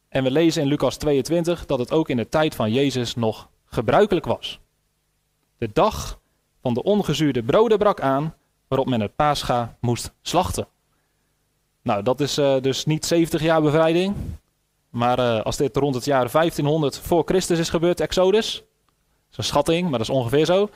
En 0.09 0.23
we 0.23 0.31
lezen 0.31 0.61
in 0.61 0.67
Lucas 0.67 0.97
22 0.97 1.65
dat 1.65 1.79
het 1.79 1.91
ook 1.91 2.09
in 2.09 2.17
de 2.17 2.29
tijd 2.29 2.55
van 2.55 2.71
Jezus 2.71 3.15
nog 3.15 3.49
gebruikelijk 3.65 4.25
was. 4.25 4.59
De 5.57 5.69
dag 5.73 6.19
van 6.61 6.73
de 6.73 6.83
ongezuurde 6.83 7.43
broden 7.43 7.77
brak 7.77 8.01
aan, 8.01 8.35
waarop 8.67 8.87
men 8.87 9.01
het 9.01 9.15
paascha 9.15 9.77
moest 9.79 10.13
slachten. 10.21 10.67
Nou, 11.89 12.03
dat 12.03 12.19
is 12.19 12.37
uh, 12.37 12.61
dus 12.61 12.85
niet 12.85 13.05
70 13.05 13.41
jaar 13.41 13.61
bevrijding, 13.61 14.15
maar 14.89 15.19
uh, 15.19 15.41
als 15.41 15.57
dit 15.57 15.77
rond 15.77 15.95
het 15.95 16.05
jaar 16.05 16.31
1500 16.31 16.99
voor 16.99 17.23
Christus 17.25 17.59
is 17.59 17.69
gebeurd, 17.69 17.99
Exodus, 17.99 18.53
dat 18.53 19.31
is 19.31 19.37
een 19.37 19.43
schatting, 19.43 19.89
maar 19.89 19.99
dat 19.99 20.07
is 20.09 20.15
ongeveer 20.15 20.45
zo. 20.45 20.69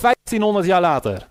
1500 0.00 0.66
jaar 0.66 0.80
later 0.80 1.28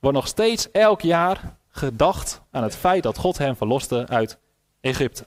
wordt 0.00 0.16
nog 0.16 0.26
steeds 0.26 0.70
elk 0.70 1.00
jaar 1.00 1.56
gedacht 1.68 2.42
aan 2.50 2.62
het 2.62 2.76
feit 2.76 3.02
dat 3.02 3.18
God 3.18 3.38
hem 3.38 3.56
verloste 3.56 4.06
uit 4.08 4.38
Egypte. 4.80 5.26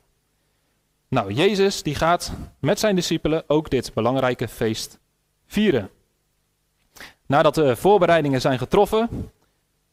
Nou, 1.08 1.34
Jezus 1.34 1.84
die 1.84 1.96
gaat 1.96 2.32
met 2.60 2.80
zijn 2.80 2.96
discipelen 2.96 3.44
ook 3.48 3.70
dit 3.70 3.94
belangrijke 3.94 4.48
feest 4.48 5.00
vieren. 5.46 5.90
Nadat 7.26 7.56
de 7.56 7.76
voorbereidingen 7.76 8.42
zijn 8.42 8.58
getroffen, 8.58 9.32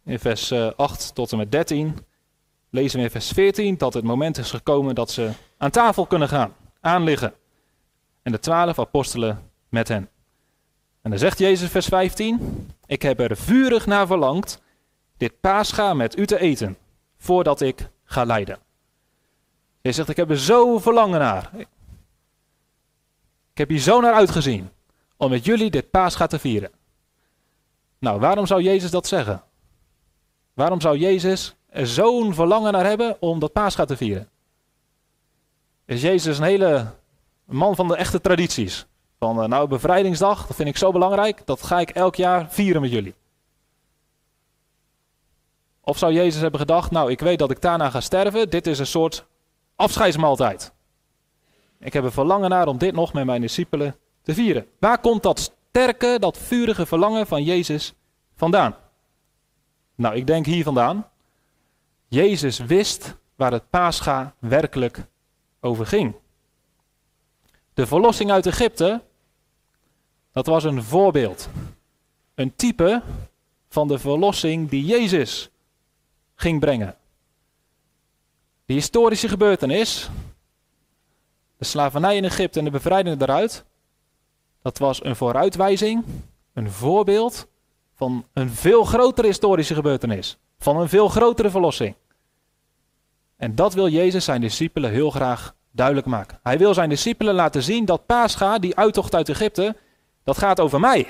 in 0.04 0.18
vers 0.18 0.52
8 0.52 1.02
eh, 1.02 1.08
tot 1.08 1.32
en 1.32 1.38
met 1.38 1.52
13, 1.52 2.08
lezen 2.70 2.98
we 2.98 3.04
in 3.04 3.10
vers 3.10 3.30
14 3.30 3.76
dat 3.78 3.94
het 3.94 4.04
moment 4.04 4.38
is 4.38 4.50
gekomen 4.50 4.94
dat 4.94 5.10
ze 5.10 5.30
aan 5.56 5.70
tafel 5.70 6.06
kunnen 6.06 6.28
gaan, 6.28 6.54
aanliggen. 6.80 7.34
En 8.22 8.32
de 8.32 8.38
twaalf 8.38 8.78
apostelen 8.78 9.50
met 9.68 9.88
hen. 9.88 10.08
En 11.02 11.10
dan 11.10 11.18
zegt 11.18 11.38
Jezus 11.38 11.70
vers 11.70 11.86
15, 11.86 12.68
ik 12.86 13.02
heb 13.02 13.20
er 13.20 13.36
vurig 13.36 13.86
naar 13.86 14.06
verlangd 14.06 14.60
dit 15.16 15.40
paascha 15.40 15.94
met 15.94 16.18
u 16.18 16.26
te 16.26 16.38
eten, 16.38 16.76
voordat 17.18 17.60
ik 17.60 17.88
ga 18.04 18.24
lijden. 18.24 18.58
Je 19.80 19.92
zegt, 19.92 20.08
ik 20.08 20.16
heb 20.16 20.30
er 20.30 20.38
zo 20.38 20.78
verlangen 20.78 21.20
naar. 21.20 21.50
Ik 23.52 23.58
heb 23.58 23.68
hier 23.68 23.78
zo 23.78 24.00
naar 24.00 24.12
uitgezien 24.12 24.70
om 25.16 25.30
met 25.30 25.44
jullie 25.44 25.70
dit 25.70 25.90
paascha 25.90 26.26
te 26.26 26.38
vieren. 26.38 26.70
Nou, 27.98 28.20
waarom 28.20 28.46
zou 28.46 28.62
Jezus 28.62 28.90
dat 28.90 29.06
zeggen? 29.06 29.42
Waarom 30.54 30.80
zou 30.80 30.98
Jezus 30.98 31.54
zo'n 31.72 32.34
verlangen 32.34 32.72
naar 32.72 32.86
hebben 32.86 33.16
om 33.20 33.38
dat 33.38 33.52
paascha 33.52 33.84
te 33.84 33.96
vieren? 33.96 34.28
Is 35.84 36.02
Jezus 36.02 36.38
een 36.38 36.44
hele 36.44 36.86
man 37.44 37.76
van 37.76 37.88
de 37.88 37.96
echte 37.96 38.20
tradities? 38.20 38.86
Van, 39.18 39.42
uh, 39.42 39.48
nou, 39.48 39.68
bevrijdingsdag, 39.68 40.46
dat 40.46 40.56
vind 40.56 40.68
ik 40.68 40.76
zo 40.76 40.92
belangrijk, 40.92 41.42
dat 41.44 41.62
ga 41.62 41.80
ik 41.80 41.90
elk 41.90 42.14
jaar 42.14 42.50
vieren 42.50 42.80
met 42.80 42.90
jullie. 42.90 43.14
Of 45.80 45.98
zou 45.98 46.12
Jezus 46.12 46.40
hebben 46.40 46.60
gedacht, 46.60 46.90
nou, 46.90 47.10
ik 47.10 47.20
weet 47.20 47.38
dat 47.38 47.50
ik 47.50 47.60
daarna 47.60 47.90
ga 47.90 48.00
sterven, 48.00 48.50
dit 48.50 48.66
is 48.66 48.78
een 48.78 48.86
soort 48.86 49.26
afscheidsmaaltijd. 49.76 50.72
Ik 51.78 51.92
heb 51.92 52.04
een 52.04 52.12
verlangen 52.12 52.50
naar 52.50 52.66
om 52.66 52.78
dit 52.78 52.94
nog 52.94 53.12
met 53.12 53.24
mijn 53.24 53.40
discipelen 53.40 53.96
te 54.22 54.34
vieren. 54.34 54.66
Waar 54.78 54.98
komt 54.98 55.22
dat 55.22 55.38
sterke, 55.38 56.16
dat 56.18 56.38
vurige 56.38 56.86
verlangen 56.86 57.26
van 57.26 57.42
Jezus 57.42 57.94
vandaan? 58.36 58.76
Nou, 59.94 60.14
ik 60.14 60.26
denk 60.26 60.46
hier 60.46 60.64
vandaan. 60.64 61.09
Jezus 62.10 62.58
wist 62.58 63.16
waar 63.34 63.52
het 63.52 63.70
paascha 63.70 64.34
werkelijk 64.38 65.06
over 65.60 65.86
ging. 65.86 66.14
De 67.74 67.86
verlossing 67.86 68.30
uit 68.30 68.46
Egypte, 68.46 69.02
dat 70.32 70.46
was 70.46 70.64
een 70.64 70.82
voorbeeld. 70.82 71.48
Een 72.34 72.54
type 72.56 73.02
van 73.68 73.88
de 73.88 73.98
verlossing 73.98 74.68
die 74.68 74.84
Jezus 74.84 75.50
ging 76.34 76.60
brengen. 76.60 76.96
De 78.64 78.72
historische 78.72 79.28
gebeurtenis, 79.28 80.10
de 81.56 81.64
slavernij 81.64 82.16
in 82.16 82.24
Egypte 82.24 82.58
en 82.58 82.64
de 82.64 82.70
bevrijding 82.70 83.16
daaruit, 83.16 83.64
dat 84.62 84.78
was 84.78 85.04
een 85.04 85.16
vooruitwijzing, 85.16 86.04
een 86.52 86.70
voorbeeld 86.70 87.46
van 87.94 88.26
een 88.32 88.50
veel 88.50 88.84
grotere 88.84 89.26
historische 89.26 89.74
gebeurtenis, 89.74 90.38
van 90.60 90.76
een 90.76 90.88
veel 90.88 91.08
grotere 91.08 91.50
verlossing. 91.50 91.94
En 93.36 93.54
dat 93.54 93.74
wil 93.74 93.88
Jezus 93.88 94.24
zijn 94.24 94.40
discipelen 94.40 94.90
heel 94.90 95.10
graag 95.10 95.54
duidelijk 95.70 96.06
maken. 96.06 96.38
Hij 96.42 96.58
wil 96.58 96.74
zijn 96.74 96.88
discipelen 96.88 97.34
laten 97.34 97.62
zien 97.62 97.84
dat 97.84 98.06
Pascha, 98.06 98.58
die 98.58 98.76
uittocht 98.76 99.14
uit 99.14 99.28
Egypte, 99.28 99.76
dat 100.24 100.38
gaat 100.38 100.60
over 100.60 100.80
mij. 100.80 101.06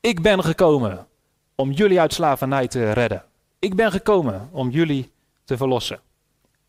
Ik 0.00 0.22
ben 0.22 0.44
gekomen 0.44 1.06
om 1.54 1.70
jullie 1.70 2.00
uit 2.00 2.12
slavernij 2.12 2.68
te 2.68 2.92
redden. 2.92 3.24
Ik 3.58 3.74
ben 3.74 3.90
gekomen 3.90 4.48
om 4.52 4.70
jullie 4.70 5.12
te 5.44 5.56
verlossen. 5.56 6.00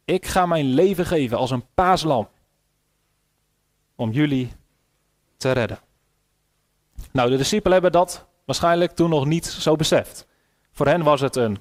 Ik 0.05 0.25
ga 0.25 0.45
mijn 0.45 0.65
leven 0.65 1.05
geven 1.05 1.37
als 1.37 1.51
een 1.51 1.65
paaslam. 1.73 2.27
Om 3.95 4.11
jullie 4.11 4.51
te 5.37 5.51
redden. 5.51 5.79
Nou, 7.11 7.29
de 7.29 7.37
discipelen 7.37 7.73
hebben 7.73 7.91
dat 7.91 8.25
waarschijnlijk 8.45 8.91
toen 8.91 9.09
nog 9.09 9.25
niet 9.25 9.45
zo 9.45 9.75
beseft. 9.75 10.27
Voor 10.75 10.87
hen 10.87 11.03
was 11.03 11.21
het 11.21 11.35
een 11.35 11.57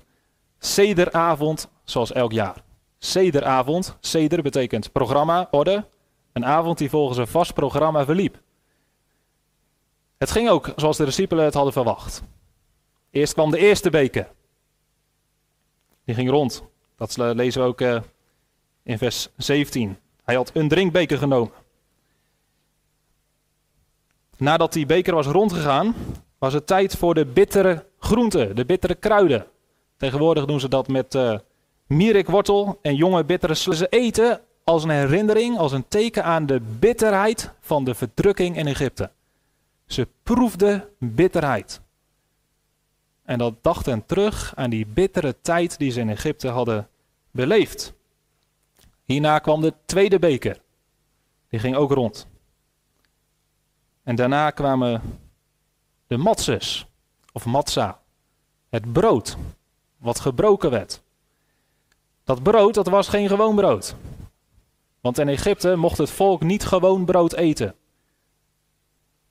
sederavond, 0.59 1.69
zoals 1.85 2.13
elk 2.13 2.33
jaar. 2.33 2.63
Sederavond, 2.99 3.97
seder 4.01 4.43
betekent 4.43 4.93
programma, 4.93 5.49
orde. 5.51 5.87
Een 6.33 6.45
avond 6.45 6.79
die 6.79 6.91
volgens 6.91 7.19
een 7.19 7.27
vast 7.27 7.55
programma 7.55 8.05
verliep. 8.05 8.41
Het 10.19 10.31
ging 10.31 10.49
ook 10.49 10.73
zoals 10.77 10.97
de 10.97 11.05
discipelen 11.05 11.45
het 11.45 11.55
hadden 11.55 11.73
verwacht. 11.73 12.23
Eerst 13.11 13.33
kwam 13.33 13.51
de 13.51 13.59
eerste 13.59 13.91
beker. 13.91 14.31
Die 16.05 16.15
ging 16.15 16.31
rond. 16.31 16.63
Dat 16.97 17.17
lezen 17.17 17.63
we 17.63 17.69
ook 17.69 17.81
eh, 17.81 18.01
in 18.83 18.99
vers 18.99 19.29
17. 19.37 19.99
Hij 20.25 20.35
had 20.35 20.51
een 20.55 20.69
drinkbeker 20.69 21.19
genomen. 21.19 21.53
Nadat 24.37 24.73
die 24.73 24.87
beker 24.87 25.15
was 25.15 25.27
rondgegaan, 25.27 25.95
was 26.45 26.53
het 26.53 26.67
tijd 26.67 26.97
voor 26.97 27.15
de 27.15 27.27
bittere 27.27 27.87
groenten, 27.99 28.57
de 28.57 28.65
bittere 28.65 28.95
kruiden. 28.95 29.47
Tegenwoordig 29.97 30.45
doen 30.45 30.61
ze 30.61 30.69
dat 30.69 30.89
met 30.89 31.15
uh, 31.15 31.39
en 32.83 32.95
jonge 32.95 33.25
bittere 33.25 33.55
Ze 33.55 33.87
eten 33.89 34.41
als 34.65 34.85
een 34.85 34.91
herinnering, 34.91 35.59
als 35.59 35.73
een 35.73 35.89
teken 35.89 36.25
aan 36.25 36.47
de 36.47 36.61
bitterheid 36.79 37.51
van 37.61 37.85
de 37.85 37.95
verdrukking 37.95 38.57
in 38.57 38.67
Egypte. 38.67 39.11
Ze 39.87 40.09
proefden 40.23 40.89
bitterheid. 40.99 41.81
En 43.23 43.39
dat 43.39 43.55
dacht 43.61 43.87
hen 43.87 44.07
terug 44.07 44.53
aan 44.57 44.71
die 44.71 44.87
bittere 44.87 45.35
tijd 45.41 45.79
die 45.79 45.91
ze 45.91 46.01
in 46.01 46.11
Egypte 46.11 46.49
hadden 46.49 46.89
beleefd. 47.31 47.93
Hierna 49.05 49.39
kwam 49.39 49.61
de 49.61 49.75
tweede 49.85 50.19
beker. 50.19 50.61
Die 51.49 51.61
ging 51.61 51.77
ook 51.77 51.93
rond. 51.93 52.27
En 54.03 54.15
daarna 54.15 54.51
kwamen 54.51 55.23
de 56.15 56.21
matzes, 56.21 56.87
of 57.33 57.45
matza, 57.45 58.01
het 58.69 58.93
brood, 58.93 59.37
wat 59.97 60.21
gebroken 60.21 60.71
werd. 60.71 61.03
Dat 62.25 62.43
brood, 62.43 62.75
dat 62.75 62.89
was 62.89 63.09
geen 63.09 63.29
gewoon 63.29 63.55
brood. 63.55 63.95
Want 65.01 65.19
in 65.19 65.29
Egypte 65.29 65.77
mocht 65.77 65.99
het 65.99 66.11
volk 66.11 66.43
niet 66.43 66.65
gewoon 66.65 67.05
brood 67.05 67.33
eten. 67.33 67.75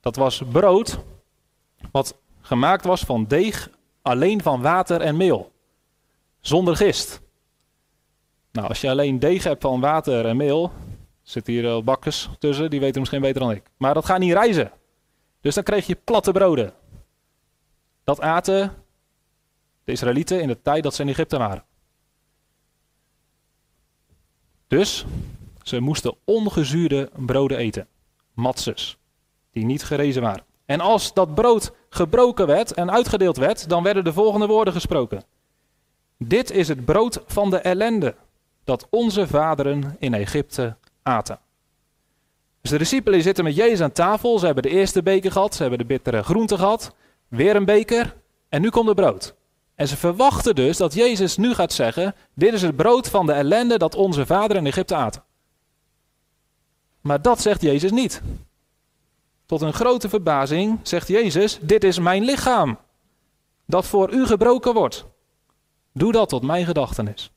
Dat 0.00 0.16
was 0.16 0.42
brood 0.52 0.98
wat 1.90 2.16
gemaakt 2.40 2.84
was 2.84 3.00
van 3.00 3.24
deeg 3.24 3.70
alleen 4.02 4.42
van 4.42 4.62
water 4.62 5.00
en 5.00 5.16
meel. 5.16 5.52
Zonder 6.40 6.76
gist. 6.76 7.20
Nou, 8.52 8.68
als 8.68 8.80
je 8.80 8.90
alleen 8.90 9.18
deeg 9.18 9.44
hebt 9.44 9.62
van 9.62 9.80
water 9.80 10.26
en 10.26 10.36
meel, 10.36 10.72
zit 11.22 11.46
hier 11.46 11.84
bakkers 11.84 12.28
tussen, 12.38 12.70
die 12.70 12.80
weten 12.80 13.00
misschien 13.00 13.20
beter 13.20 13.40
dan 13.40 13.50
ik. 13.50 13.62
Maar 13.76 13.94
dat 13.94 14.04
gaat 14.04 14.18
niet 14.18 14.32
reizen. 14.32 14.72
Dus 15.44 15.54
dan 15.54 15.64
kreeg 15.64 15.86
je 15.86 15.94
platte 16.04 16.32
broden. 16.32 16.72
Dat 18.04 18.20
aten 18.20 18.74
de 19.84 19.92
Israëlieten 19.92 20.40
in 20.40 20.48
de 20.48 20.62
tijd 20.62 20.82
dat 20.82 20.94
ze 20.94 21.02
in 21.02 21.08
Egypte 21.08 21.38
waren. 21.38 21.64
Dus 24.66 25.04
ze 25.62 25.80
moesten 25.80 26.16
ongezuurde 26.24 27.10
broden 27.16 27.58
eten. 27.58 27.86
Matses. 28.32 28.98
Die 29.50 29.64
niet 29.64 29.84
gerezen 29.84 30.22
waren. 30.22 30.44
En 30.66 30.80
als 30.80 31.14
dat 31.14 31.34
brood 31.34 31.72
gebroken 31.88 32.46
werd 32.46 32.72
en 32.72 32.90
uitgedeeld 32.90 33.36
werd, 33.36 33.68
dan 33.68 33.82
werden 33.82 34.04
de 34.04 34.12
volgende 34.12 34.46
woorden 34.46 34.74
gesproken. 34.74 35.24
Dit 36.18 36.50
is 36.50 36.68
het 36.68 36.84
brood 36.84 37.22
van 37.26 37.50
de 37.50 37.58
ellende 37.58 38.14
dat 38.64 38.86
onze 38.90 39.26
vaderen 39.26 39.96
in 39.98 40.14
Egypte 40.14 40.76
aten. 41.02 41.38
Dus 42.64 42.72
de 42.72 42.78
discipelen 42.78 43.22
zitten 43.22 43.44
met 43.44 43.56
Jezus 43.56 43.80
aan 43.80 43.92
tafel. 43.92 44.38
Ze 44.38 44.44
hebben 44.44 44.62
de 44.62 44.68
eerste 44.68 45.02
beker 45.02 45.32
gehad, 45.32 45.54
ze 45.54 45.60
hebben 45.60 45.78
de 45.78 45.84
bittere 45.84 46.22
groente 46.22 46.56
gehad, 46.56 46.94
weer 47.28 47.56
een 47.56 47.64
beker 47.64 48.16
en 48.48 48.60
nu 48.60 48.70
komt 48.70 48.86
het 48.86 48.96
brood. 48.96 49.34
En 49.74 49.88
ze 49.88 49.96
verwachten 49.96 50.54
dus 50.54 50.76
dat 50.76 50.94
Jezus 50.94 51.36
nu 51.36 51.54
gaat 51.54 51.72
zeggen: 51.72 52.14
Dit 52.34 52.52
is 52.52 52.62
het 52.62 52.76
brood 52.76 53.08
van 53.08 53.26
de 53.26 53.32
ellende 53.32 53.78
dat 53.78 53.94
onze 53.94 54.26
vaderen 54.26 54.62
in 54.62 54.68
Egypte 54.68 54.94
aten. 54.94 55.22
Maar 57.00 57.22
dat 57.22 57.40
zegt 57.40 57.62
Jezus 57.62 57.90
niet. 57.90 58.22
Tot 59.46 59.60
een 59.60 59.72
grote 59.72 60.08
verbazing 60.08 60.78
zegt 60.82 61.08
Jezus: 61.08 61.58
Dit 61.60 61.84
is 61.84 61.98
mijn 61.98 62.24
lichaam, 62.24 62.78
dat 63.66 63.86
voor 63.86 64.12
u 64.12 64.26
gebroken 64.26 64.74
wordt. 64.74 65.06
Doe 65.92 66.12
dat 66.12 66.28
tot 66.28 66.42
mijn 66.42 66.64
gedachtenis. 66.64 67.32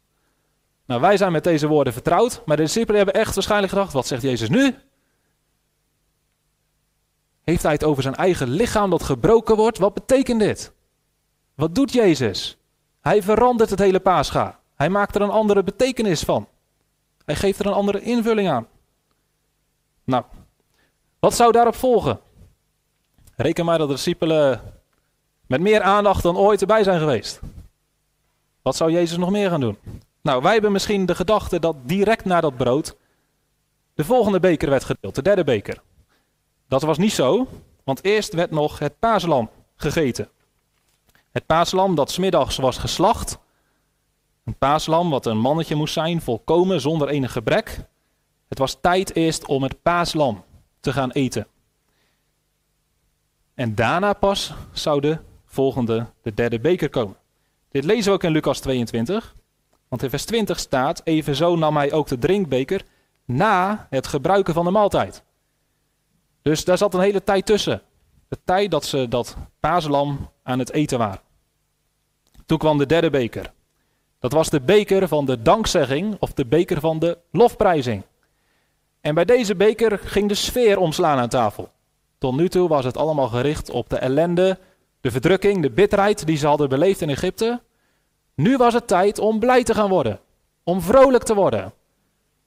Nou, 0.85 1.01
wij 1.01 1.17
zijn 1.17 1.31
met 1.31 1.43
deze 1.43 1.67
woorden 1.67 1.93
vertrouwd, 1.93 2.41
maar 2.45 2.57
de 2.57 2.63
discipelen 2.63 2.95
hebben 3.03 3.21
echt 3.21 3.33
waarschijnlijk 3.35 3.73
gedacht: 3.73 3.93
Wat 3.93 4.07
zegt 4.07 4.21
Jezus 4.21 4.49
nu? 4.49 4.75
Heeft 7.49 7.63
hij 7.63 7.71
het 7.71 7.83
over 7.83 8.03
zijn 8.03 8.15
eigen 8.15 8.49
lichaam 8.49 8.89
dat 8.89 9.03
gebroken 9.03 9.55
wordt? 9.55 9.77
Wat 9.77 9.93
betekent 9.93 10.39
dit? 10.39 10.71
Wat 11.55 11.75
doet 11.75 11.93
Jezus? 11.93 12.57
Hij 13.01 13.23
verandert 13.23 13.69
het 13.69 13.79
hele 13.79 13.99
paascha. 13.99 14.59
Hij 14.75 14.89
maakt 14.89 15.15
er 15.15 15.21
een 15.21 15.29
andere 15.29 15.63
betekenis 15.63 16.23
van. 16.23 16.47
Hij 17.25 17.35
geeft 17.35 17.59
er 17.59 17.65
een 17.65 17.73
andere 17.73 18.01
invulling 18.01 18.49
aan. 18.49 18.67
Nou, 20.03 20.23
wat 21.19 21.33
zou 21.33 21.51
daarop 21.51 21.75
volgen? 21.75 22.19
Reken 23.35 23.65
maar 23.65 23.77
dat 23.77 23.87
de 23.87 23.93
discipelen 23.93 24.61
met 25.45 25.61
meer 25.61 25.81
aandacht 25.81 26.23
dan 26.23 26.37
ooit 26.37 26.61
erbij 26.61 26.83
zijn 26.83 26.99
geweest. 26.99 27.39
Wat 28.61 28.75
zou 28.75 28.91
Jezus 28.91 29.17
nog 29.17 29.29
meer 29.29 29.49
gaan 29.49 29.61
doen? 29.61 29.77
Nou, 30.21 30.41
wij 30.41 30.53
hebben 30.53 30.71
misschien 30.71 31.05
de 31.05 31.15
gedachte 31.15 31.59
dat 31.59 31.75
direct 31.81 32.25
na 32.25 32.41
dat 32.41 32.57
brood 32.57 32.95
de 33.93 34.03
volgende 34.03 34.39
beker 34.39 34.69
werd 34.69 34.83
gedeeld, 34.83 35.15
de 35.15 35.21
derde 35.21 35.43
beker. 35.43 35.81
Dat 36.67 36.81
was 36.81 36.97
niet 36.97 37.13
zo, 37.13 37.47
want 37.83 38.03
eerst 38.03 38.33
werd 38.33 38.51
nog 38.51 38.79
het 38.79 38.99
paaslam 38.99 39.49
gegeten. 39.75 40.29
Het 41.31 41.45
paaslam 41.45 41.95
dat 41.95 42.11
smiddags 42.11 42.57
was 42.57 42.77
geslacht. 42.77 43.37
Een 44.43 44.57
paaslam 44.57 45.09
wat 45.09 45.25
een 45.25 45.37
mannetje 45.37 45.75
moest 45.75 45.93
zijn, 45.93 46.21
volkomen, 46.21 46.81
zonder 46.81 47.07
enig 47.07 47.31
gebrek. 47.31 47.79
Het 48.47 48.57
was 48.57 48.77
tijd 48.81 49.15
eerst 49.15 49.45
om 49.45 49.63
het 49.63 49.81
paaslam 49.81 50.43
te 50.79 50.93
gaan 50.93 51.11
eten. 51.11 51.47
En 53.53 53.75
daarna 53.75 54.13
pas 54.13 54.53
zou 54.71 55.01
de 55.01 55.17
volgende, 55.45 56.05
de 56.21 56.33
derde 56.33 56.59
beker 56.59 56.89
komen. 56.89 57.17
Dit 57.71 57.83
lezen 57.83 58.05
we 58.05 58.11
ook 58.11 58.23
in 58.23 58.31
Lucas 58.31 58.59
22. 58.59 59.35
Want 59.87 60.03
in 60.03 60.09
vers 60.09 60.25
20 60.25 60.59
staat: 60.59 61.01
Evenzo 61.03 61.55
nam 61.55 61.77
hij 61.77 61.91
ook 61.91 62.07
de 62.07 62.17
drinkbeker 62.17 62.81
na 63.25 63.87
het 63.89 64.07
gebruiken 64.07 64.53
van 64.53 64.65
de 64.65 64.71
maaltijd. 64.71 65.23
Dus 66.47 66.65
daar 66.65 66.77
zat 66.77 66.93
een 66.93 66.99
hele 66.99 67.23
tijd 67.23 67.45
tussen. 67.45 67.81
De 68.27 68.37
tijd 68.43 68.71
dat 68.71 68.85
ze 68.85 69.07
dat 69.07 69.35
paaslam 69.59 70.29
aan 70.43 70.59
het 70.59 70.71
eten 70.71 70.97
waren. 70.97 71.19
Toen 72.45 72.57
kwam 72.57 72.77
de 72.77 72.85
derde 72.85 73.09
beker. 73.09 73.53
Dat 74.19 74.31
was 74.31 74.49
de 74.49 74.61
beker 74.61 75.07
van 75.07 75.25
de 75.25 75.41
dankzegging 75.41 76.15
of 76.19 76.33
de 76.33 76.45
beker 76.45 76.79
van 76.79 76.99
de 76.99 77.17
lofprijzing. 77.31 78.03
En 79.01 79.15
bij 79.15 79.25
deze 79.25 79.55
beker 79.55 79.99
ging 79.99 80.27
de 80.27 80.35
sfeer 80.35 80.77
omslaan 80.77 81.17
aan 81.17 81.29
tafel. 81.29 81.69
Tot 82.17 82.35
nu 82.35 82.49
toe 82.49 82.67
was 82.67 82.85
het 82.85 82.97
allemaal 82.97 83.27
gericht 83.27 83.69
op 83.69 83.89
de 83.89 83.97
ellende, 83.97 84.59
de 85.01 85.11
verdrukking, 85.11 85.61
de 85.61 85.71
bitterheid 85.71 86.25
die 86.25 86.37
ze 86.37 86.47
hadden 86.47 86.69
beleefd 86.69 87.01
in 87.01 87.09
Egypte. 87.09 87.61
Nu 88.35 88.57
was 88.57 88.73
het 88.73 88.87
tijd 88.87 89.19
om 89.19 89.39
blij 89.39 89.63
te 89.63 89.73
gaan 89.73 89.89
worden, 89.89 90.19
om 90.63 90.81
vrolijk 90.81 91.23
te 91.23 91.35
worden. 91.35 91.73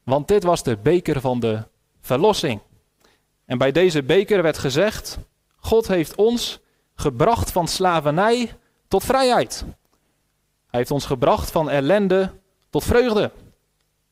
Want 0.04 0.28
dit 0.28 0.42
was 0.42 0.62
de 0.62 0.76
beker 0.76 1.20
van 1.20 1.40
de 1.40 1.62
verlossing. 2.00 2.60
En 3.50 3.58
bij 3.58 3.72
deze 3.72 4.02
beker 4.02 4.42
werd 4.42 4.58
gezegd: 4.58 5.18
God 5.56 5.88
heeft 5.88 6.14
ons 6.14 6.60
gebracht 6.94 7.52
van 7.52 7.68
slavernij 7.68 8.58
tot 8.88 9.04
vrijheid. 9.04 9.64
Hij 10.66 10.78
heeft 10.78 10.90
ons 10.90 11.06
gebracht 11.06 11.50
van 11.50 11.70
ellende 11.70 12.32
tot 12.68 12.84
vreugde. 12.84 13.32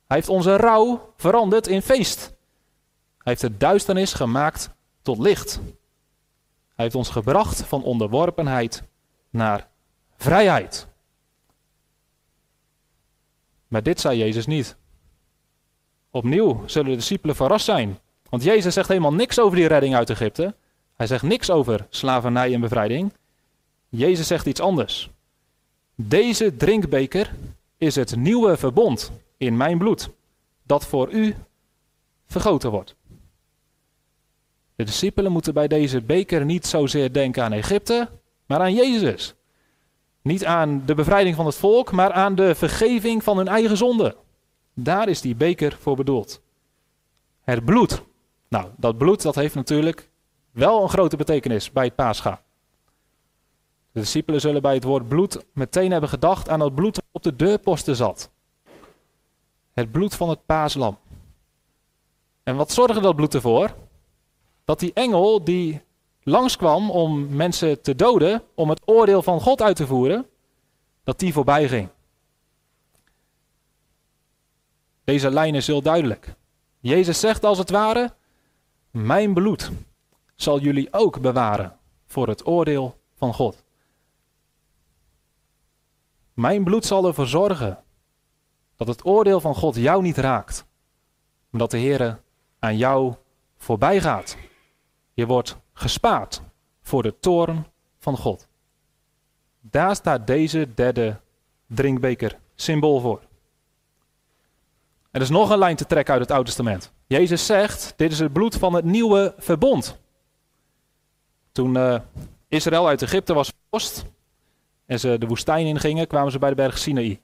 Hij 0.07 0.16
heeft 0.16 0.29
onze 0.29 0.57
rouw 0.57 1.12
veranderd 1.16 1.66
in 1.66 1.83
feest. 1.83 2.20
Hij 3.18 3.33
heeft 3.33 3.40
de 3.40 3.57
duisternis 3.57 4.12
gemaakt 4.12 4.70
tot 5.03 5.18
licht. 5.18 5.61
Hij 6.74 6.85
heeft 6.85 6.94
ons 6.94 7.09
gebracht 7.09 7.62
van 7.62 7.83
onderworpenheid 7.83 8.83
naar 9.31 9.68
vrijheid. 10.16 10.87
Maar 13.68 13.83
dit 13.83 14.01
zei 14.01 14.18
Jezus 14.18 14.46
niet. 14.46 14.77
Opnieuw 16.11 16.62
zullen 16.66 16.90
de 16.90 16.96
discipelen 16.96 17.37
verrast 17.37 17.64
zijn. 17.64 17.98
Want 18.29 18.43
Jezus 18.43 18.75
zegt 18.75 18.88
helemaal 18.88 19.14
niks 19.14 19.38
over 19.41 19.57
die 19.57 19.67
redding 19.67 19.95
uit 19.95 20.11
Egypte. 20.11 20.55
Hij 20.97 21.07
zegt 21.07 21.23
niks 21.23 21.51
over 21.51 21.87
slavernij 21.91 22.55
en 22.55 22.61
bevrijding. 22.61 23.12
Jezus 23.88 24.27
zegt 24.27 24.47
iets 24.47 24.61
anders. 24.61 25.11
Deze 25.95 26.57
drinkbeker 26.57 27.35
is 27.79 27.95
het 27.95 28.17
nieuwe 28.17 28.57
verbond 28.57 29.12
in 29.37 29.57
mijn 29.57 29.79
bloed, 29.79 30.11
dat 30.62 30.87
voor 30.87 31.11
u 31.11 31.35
vergoten 32.27 32.71
wordt. 32.71 32.97
De 34.75 34.85
discipelen 34.85 35.33
moeten 35.33 35.55
bij 35.55 35.69
deze 35.69 36.03
beker 36.03 36.45
niet 36.45 36.67
zozeer 36.67 37.12
denken 37.12 37.43
aan 37.43 37.53
Egypte, 37.53 38.09
maar 38.47 38.61
aan 38.61 38.75
Jezus. 38.75 39.35
Niet 40.23 40.45
aan 40.45 40.83
de 40.87 40.95
bevrijding 40.95 41.37
van 41.37 41.47
het 41.47 41.55
volk, 41.55 41.93
maar 41.93 42.12
aan 42.12 42.35
de 42.35 42.55
vergeving 42.55 43.23
van 43.23 43.37
hun 43.37 43.49
eigen 43.49 43.77
zonde. 43.77 44.17
Daar 44.75 45.09
is 45.09 45.21
die 45.21 45.35
beker 45.35 45.77
voor 45.81 45.97
bedoeld. 45.97 46.41
Het 47.41 47.64
bloed. 47.64 48.03
Nou, 48.49 48.71
dat 48.77 48.99
bloed 48.99 49.23
dat 49.23 49.35
heeft 49.35 49.55
natuurlijk 49.55 50.11
wel 50.51 50.83
een 50.83 50.89
grote 50.89 51.17
betekenis 51.17 51.73
bij 51.73 51.85
het 51.85 51.95
paascha. 51.95 52.43
De 53.93 54.01
discipelen 54.01 54.41
zullen 54.41 54.63
bij 54.63 54.75
het 54.75 54.85
woord 54.85 55.09
bloed 55.09 55.45
meteen 55.53 55.91
hebben 55.91 56.11
gedacht 56.11 56.49
aan 56.49 56.61
het 56.61 56.75
bloed 56.75 56.95
dat 56.95 57.05
op 57.13 57.23
de 57.23 57.37
deurposten 57.37 57.97
zat. 57.97 58.31
Het 59.73 59.93
bloed 59.93 60.15
van 60.15 60.29
het 60.29 60.47
paaslam. 60.47 60.99
En 62.43 62.57
wat 62.57 62.73
zorgde 62.73 63.01
dat 63.01 63.17
bloed 63.17 63.35
ervoor? 63.35 63.75
Dat 64.65 64.79
die 64.79 64.93
engel 64.93 65.45
die 65.45 65.83
langskwam 66.23 66.91
om 66.91 67.37
mensen 67.37 67.83
te 67.83 67.95
doden, 67.95 68.43
om 68.55 68.69
het 68.69 68.81
oordeel 68.85 69.23
van 69.23 69.41
God 69.41 69.63
uit 69.63 69.77
te 69.77 69.87
voeren, 69.87 70.27
dat 71.05 71.19
die 71.19 71.33
voorbij 71.33 71.69
ging. 71.69 71.89
Deze 75.05 75.31
lijn 75.31 75.55
is 75.55 75.67
heel 75.67 75.83
duidelijk. 75.83 76.35
Jezus 76.81 77.21
zegt 77.21 77.45
als 77.45 77.59
het 77.59 77.71
ware: 77.71 78.15
Mijn 78.90 79.35
bloed 79.35 79.70
zal 80.35 80.61
jullie 80.61 80.92
ook 80.92 81.20
bewaren 81.20 81.79
voor 82.07 82.29
het 82.29 82.46
oordeel 82.46 83.01
van 83.14 83.35
God. 83.35 83.64
Mijn 86.35 86.64
bloed 86.64 86.85
zal 86.85 87.07
ervoor 87.07 87.27
zorgen 87.27 87.83
dat 88.77 88.88
het 88.88 89.05
oordeel 89.05 89.40
van 89.40 89.55
God 89.55 89.77
jou 89.77 90.03
niet 90.03 90.16
raakt, 90.16 90.66
omdat 91.53 91.70
de 91.70 91.79
Heer 91.79 92.20
aan 92.59 92.77
jou 92.77 93.14
voorbij 93.57 94.01
gaat. 94.01 94.37
Je 95.12 95.27
wordt 95.27 95.57
gespaard 95.72 96.42
voor 96.83 97.03
de 97.03 97.18
toorn 97.18 97.66
van 97.98 98.16
God. 98.16 98.48
Daar 99.61 99.96
staat 99.96 100.27
deze 100.27 100.74
derde 100.74 101.20
drinkbeker 101.66 102.38
symbool 102.55 103.01
voor. 103.01 103.28
Er 105.11 105.21
is 105.21 105.29
nog 105.29 105.51
een 105.51 105.59
lijn 105.59 105.77
te 105.77 105.87
trekken 105.87 106.12
uit 106.12 106.23
het 106.23 106.31
Oude 106.31 106.47
Testament. 106.47 106.92
Jezus 107.07 107.47
zegt: 107.47 107.92
Dit 107.97 108.12
is 108.12 108.18
het 108.18 108.33
bloed 108.33 108.57
van 108.57 108.75
het 108.75 108.85
nieuwe 108.85 109.35
verbond. 109.38 109.99
Toen 111.53 111.75
uh, 111.75 112.01
Israël 112.49 112.88
uit 112.88 113.03
Egypte 113.03 113.35
was 113.35 113.53
verlost 113.61 114.05
en 114.87 115.01
ze 115.01 115.18
de 115.18 115.27
woestijn 115.27 115.66
ingingen, 115.66 116.07
kwamen 116.07 116.33
ze 116.33 116.38
bij 116.38 116.49
de 116.49 116.55
berg 116.55 116.79
Sinaï. 116.79 117.21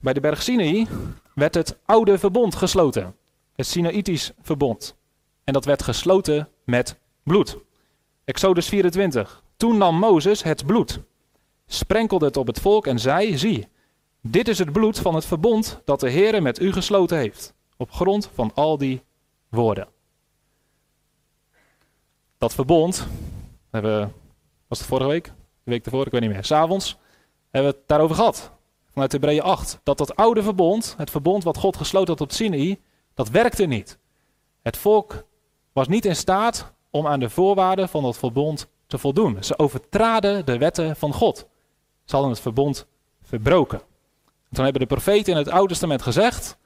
Bij 0.00 0.12
de 0.12 0.20
berg 0.20 0.42
Sinaï 0.42 0.86
werd 1.34 1.54
het 1.54 1.78
oude 1.84 2.18
verbond 2.18 2.54
gesloten, 2.54 3.16
het 3.54 3.66
Sinaïtisch 3.66 4.32
verbond. 4.40 4.96
En 5.44 5.52
dat 5.52 5.64
werd 5.64 5.82
gesloten 5.82 6.48
met 6.64 6.98
bloed. 7.22 7.56
Exodus 8.24 8.68
24. 8.68 9.42
Toen 9.56 9.76
nam 9.76 9.98
Mozes 9.98 10.42
het 10.42 10.66
bloed, 10.66 11.00
sprenkelde 11.66 12.26
het 12.26 12.36
op 12.36 12.46
het 12.46 12.60
volk 12.60 12.86
en 12.86 12.98
zei: 12.98 13.38
Zie, 13.38 13.68
dit 14.30 14.48
is 14.48 14.58
het 14.58 14.72
bloed 14.72 14.98
van 14.98 15.14
het 15.14 15.24
verbond 15.24 15.80
dat 15.84 16.00
de 16.00 16.10
Heere 16.10 16.40
met 16.40 16.60
u 16.60 16.72
gesloten 16.72 17.18
heeft, 17.18 17.54
op 17.76 17.92
grond 17.92 18.30
van 18.34 18.50
al 18.54 18.78
die 18.78 19.02
woorden. 19.48 19.88
Dat 22.38 22.54
verbond, 22.54 23.06
hebben 23.70 24.12
was 24.68 24.78
het 24.78 24.88
vorige 24.88 25.08
week? 25.08 25.24
De 25.62 25.70
week 25.70 25.84
ervoor, 25.84 26.06
ik 26.06 26.12
weet 26.12 26.20
niet 26.20 26.30
meer. 26.30 26.44
S'avonds 26.44 26.98
hebben 27.50 27.70
we 27.70 27.76
het 27.78 27.88
daarover 27.88 28.16
gehad. 28.16 28.50
Vanuit 28.92 29.12
Hebreeën 29.12 29.42
8. 29.42 29.80
Dat 29.82 29.98
dat 29.98 30.16
oude 30.16 30.42
verbond, 30.42 30.94
het 30.96 31.10
verbond 31.10 31.44
wat 31.44 31.56
God 31.56 31.76
gesloten 31.76 32.08
had 32.08 32.20
op 32.20 32.32
Sinai, 32.32 32.80
dat 33.14 33.28
werkte 33.28 33.64
niet. 33.64 33.98
Het 34.62 34.76
volk 34.76 35.24
was 35.72 35.88
niet 35.88 36.04
in 36.04 36.16
staat 36.16 36.72
om 36.90 37.06
aan 37.06 37.20
de 37.20 37.30
voorwaarden 37.30 37.88
van 37.88 38.02
dat 38.02 38.18
verbond 38.18 38.68
te 38.86 38.98
voldoen. 38.98 39.44
Ze 39.44 39.58
overtraden 39.58 40.46
de 40.46 40.58
wetten 40.58 40.96
van 40.96 41.12
God. 41.12 41.46
Ze 42.04 42.14
hadden 42.14 42.30
het 42.30 42.40
verbond 42.40 42.86
verbroken. 43.22 43.80
Toen 44.52 44.64
hebben 44.64 44.82
de 44.82 44.94
profeten 44.94 45.32
in 45.32 45.38
het 45.38 45.48
Oude 45.48 45.68
Testament 45.68 46.02
gezegd, 46.02 46.58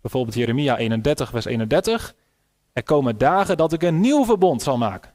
bijvoorbeeld 0.00 0.36
Jeremia 0.36 0.76
31, 0.76 1.30
vers 1.30 1.44
31, 1.44 2.14
er 2.72 2.82
komen 2.82 3.18
dagen 3.18 3.56
dat 3.56 3.72
ik 3.72 3.82
een 3.82 4.00
nieuw 4.00 4.24
verbond 4.24 4.62
zal 4.62 4.78
maken. 4.78 5.12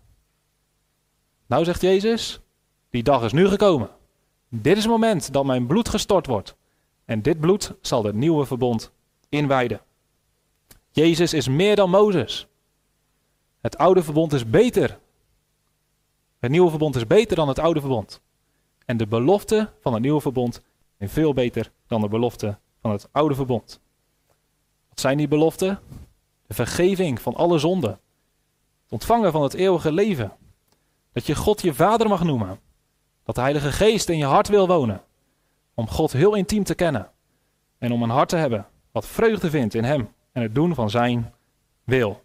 Nou 1.45 1.63
zegt 1.63 1.81
Jezus, 1.81 2.39
die 2.89 3.03
dag 3.03 3.23
is 3.23 3.31
nu 3.31 3.47
gekomen. 3.47 3.89
Dit 4.49 4.77
is 4.77 4.83
het 4.83 4.91
moment 4.91 5.33
dat 5.33 5.45
mijn 5.45 5.67
bloed 5.67 5.89
gestort 5.89 6.25
wordt. 6.27 6.55
En 7.05 7.21
dit 7.21 7.39
bloed 7.39 7.73
zal 7.81 8.03
het 8.03 8.15
nieuwe 8.15 8.45
verbond 8.45 8.91
inwijden. 9.29 9.81
Jezus 10.91 11.33
is 11.33 11.47
meer 11.47 11.75
dan 11.75 11.89
Mozes. 11.89 12.47
Het 13.61 13.77
oude 13.77 14.03
verbond 14.03 14.33
is 14.33 14.49
beter. 14.49 14.99
Het 16.39 16.51
nieuwe 16.51 16.69
verbond 16.69 16.95
is 16.95 17.07
beter 17.07 17.35
dan 17.35 17.47
het 17.47 17.59
oude 17.59 17.79
verbond. 17.79 18.21
En 18.85 18.97
de 18.97 19.07
belofte 19.07 19.69
van 19.81 19.93
het 19.93 20.01
nieuwe 20.01 20.21
verbond 20.21 20.61
is 20.99 21.11
veel 21.11 21.33
beter 21.33 21.71
dan 21.87 22.01
de 22.01 22.07
belofte 22.07 22.57
van 22.81 22.91
het 22.91 23.09
oude 23.11 23.35
verbond. 23.35 23.81
Wat 24.89 24.99
zijn 24.99 25.17
die 25.17 25.27
beloften? 25.27 25.79
De 26.47 26.53
vergeving 26.53 27.21
van 27.21 27.35
alle 27.35 27.57
zonden. 27.57 27.91
Het 28.83 28.91
ontvangen 28.91 29.31
van 29.31 29.43
het 29.43 29.53
eeuwige 29.53 29.91
leven. 29.91 30.31
Dat 31.11 31.25
je 31.25 31.35
God 31.35 31.61
je 31.61 31.73
vader 31.73 32.07
mag 32.07 32.23
noemen. 32.23 32.59
Dat 33.23 33.35
de 33.35 33.41
Heilige 33.41 33.71
Geest 33.71 34.09
in 34.09 34.17
je 34.17 34.25
hart 34.25 34.47
wil 34.47 34.67
wonen. 34.67 35.03
Om 35.73 35.87
God 35.87 36.11
heel 36.11 36.35
intiem 36.35 36.63
te 36.63 36.75
kennen. 36.75 37.11
En 37.77 37.91
om 37.91 38.03
een 38.03 38.09
hart 38.09 38.29
te 38.29 38.35
hebben 38.35 38.67
wat 38.91 39.07
vreugde 39.07 39.49
vindt 39.49 39.73
in 39.73 39.83
Hem 39.83 40.13
en 40.31 40.41
het 40.41 40.55
doen 40.55 40.75
van 40.75 40.89
Zijn 40.89 41.33
wil. 41.83 42.23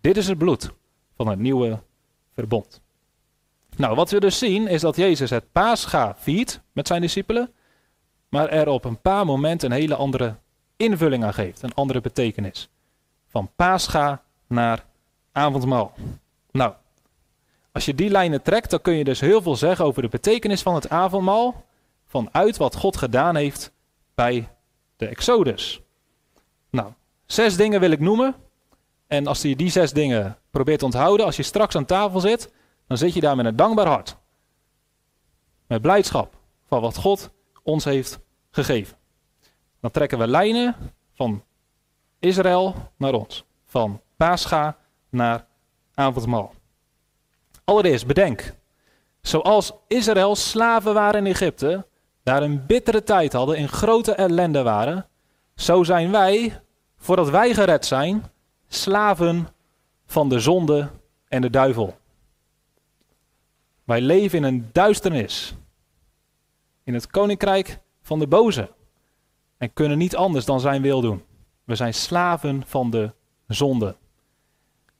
Dit 0.00 0.16
is 0.16 0.26
het 0.26 0.38
bloed 0.38 0.72
van 1.16 1.28
het 1.28 1.38
nieuwe 1.38 1.82
verbond. 2.34 2.83
Nou, 3.76 3.94
wat 3.94 4.10
we 4.10 4.20
dus 4.20 4.38
zien 4.38 4.66
is 4.68 4.80
dat 4.80 4.96
Jezus 4.96 5.30
het 5.30 5.52
paascha 5.52 6.16
viert 6.18 6.60
met 6.72 6.86
zijn 6.86 7.00
discipelen, 7.00 7.52
maar 8.28 8.48
er 8.48 8.68
op 8.68 8.84
een 8.84 9.00
paar 9.00 9.26
momenten 9.26 9.70
een 9.70 9.76
hele 9.76 9.94
andere 9.94 10.34
invulling 10.76 11.24
aan 11.24 11.34
geeft, 11.34 11.62
een 11.62 11.74
andere 11.74 12.00
betekenis. 12.00 12.68
Van 13.26 13.50
paascha 13.56 14.22
naar 14.46 14.84
avondmaal. 15.32 15.94
Nou, 16.50 16.72
als 17.72 17.84
je 17.84 17.94
die 17.94 18.10
lijnen 18.10 18.42
trekt, 18.42 18.70
dan 18.70 18.80
kun 18.80 18.94
je 18.94 19.04
dus 19.04 19.20
heel 19.20 19.42
veel 19.42 19.56
zeggen 19.56 19.84
over 19.84 20.02
de 20.02 20.08
betekenis 20.08 20.62
van 20.62 20.74
het 20.74 20.88
avondmaal, 20.88 21.64
vanuit 22.06 22.56
wat 22.56 22.76
God 22.76 22.96
gedaan 22.96 23.36
heeft 23.36 23.72
bij 24.14 24.48
de 24.96 25.06
Exodus. 25.06 25.80
Nou, 26.70 26.92
zes 27.26 27.56
dingen 27.56 27.80
wil 27.80 27.90
ik 27.90 28.00
noemen. 28.00 28.34
En 29.06 29.26
als 29.26 29.42
je 29.42 29.56
die 29.56 29.70
zes 29.70 29.92
dingen 29.92 30.38
probeert 30.50 30.78
te 30.78 30.84
onthouden, 30.84 31.26
als 31.26 31.36
je 31.36 31.42
straks 31.42 31.76
aan 31.76 31.84
tafel 31.84 32.20
zit, 32.20 32.52
dan 32.86 32.96
zit 32.96 33.14
je 33.14 33.20
daar 33.20 33.36
met 33.36 33.46
een 33.46 33.56
dankbaar 33.56 33.86
hart. 33.86 34.16
Met 35.66 35.82
blijdschap 35.82 36.34
van 36.66 36.80
wat 36.80 36.96
God 36.96 37.30
ons 37.62 37.84
heeft 37.84 38.18
gegeven. 38.50 38.96
Dan 39.80 39.90
trekken 39.90 40.18
we 40.18 40.26
lijnen 40.26 40.76
van 41.14 41.44
Israël 42.18 42.74
naar 42.96 43.12
ons. 43.12 43.44
Van 43.64 44.00
Pascha 44.16 44.76
naar 45.08 45.46
avondmaal. 45.94 46.54
Allereerst 47.64 48.06
bedenk. 48.06 48.54
Zoals 49.20 49.72
Israël 49.88 50.36
slaven 50.36 50.94
waren 50.94 51.26
in 51.26 51.32
Egypte, 51.32 51.86
daar 52.22 52.42
een 52.42 52.66
bittere 52.66 53.02
tijd 53.02 53.32
hadden, 53.32 53.56
in 53.56 53.68
grote 53.68 54.12
ellende 54.12 54.62
waren, 54.62 55.06
zo 55.54 55.82
zijn 55.82 56.10
wij, 56.10 56.60
voordat 56.96 57.30
wij 57.30 57.54
gered 57.54 57.86
zijn, 57.86 58.24
slaven 58.68 59.48
van 60.06 60.28
de 60.28 60.40
zonde 60.40 60.88
en 61.28 61.40
de 61.40 61.50
duivel. 61.50 61.96
Wij 63.84 64.00
leven 64.00 64.38
in 64.38 64.44
een 64.44 64.68
duisternis, 64.72 65.54
in 66.84 66.94
het 66.94 67.06
koninkrijk 67.06 67.78
van 68.02 68.18
de 68.18 68.26
boze, 68.26 68.70
en 69.56 69.72
kunnen 69.72 69.98
niet 69.98 70.16
anders 70.16 70.44
dan 70.44 70.60
zijn 70.60 70.82
wil 70.82 71.00
doen. 71.00 71.22
We 71.64 71.74
zijn 71.74 71.94
slaven 71.94 72.62
van 72.66 72.90
de 72.90 73.12
zonde. 73.46 73.96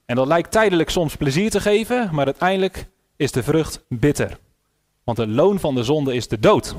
En 0.05 0.17
dat 0.17 0.27
lijkt 0.27 0.51
tijdelijk 0.51 0.91
soms 0.91 1.17
plezier 1.17 1.51
te 1.51 1.61
geven, 1.61 2.15
maar 2.15 2.25
uiteindelijk 2.25 2.89
is 3.17 3.33
de 3.33 3.43
vrucht 3.43 3.85
bitter. 3.89 4.39
Want 5.05 5.19
het 5.19 5.29
loon 5.29 5.61
van 5.61 5.75
de 5.75 5.83
zonde 5.83 6.15
is 6.15 6.29
de 6.29 6.39
dood. 6.39 6.75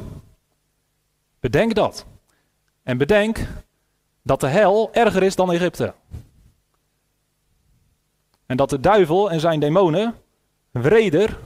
Bedenk 1.40 1.76
dat. 1.76 2.06
En 2.84 2.98
bedenk 2.98 3.48
dat 4.22 4.40
de 4.40 4.48
hel 4.48 4.94
erger 4.94 5.24
is 5.24 5.36
dan 5.36 5.52
Egypte. 5.52 5.94
En 8.46 8.58
dat 8.58 8.70
de 8.70 8.80
duivel 8.80 9.32
en 9.32 9.40
zijn 9.40 9.60
demonen 9.60 10.16
wreder 10.72 11.38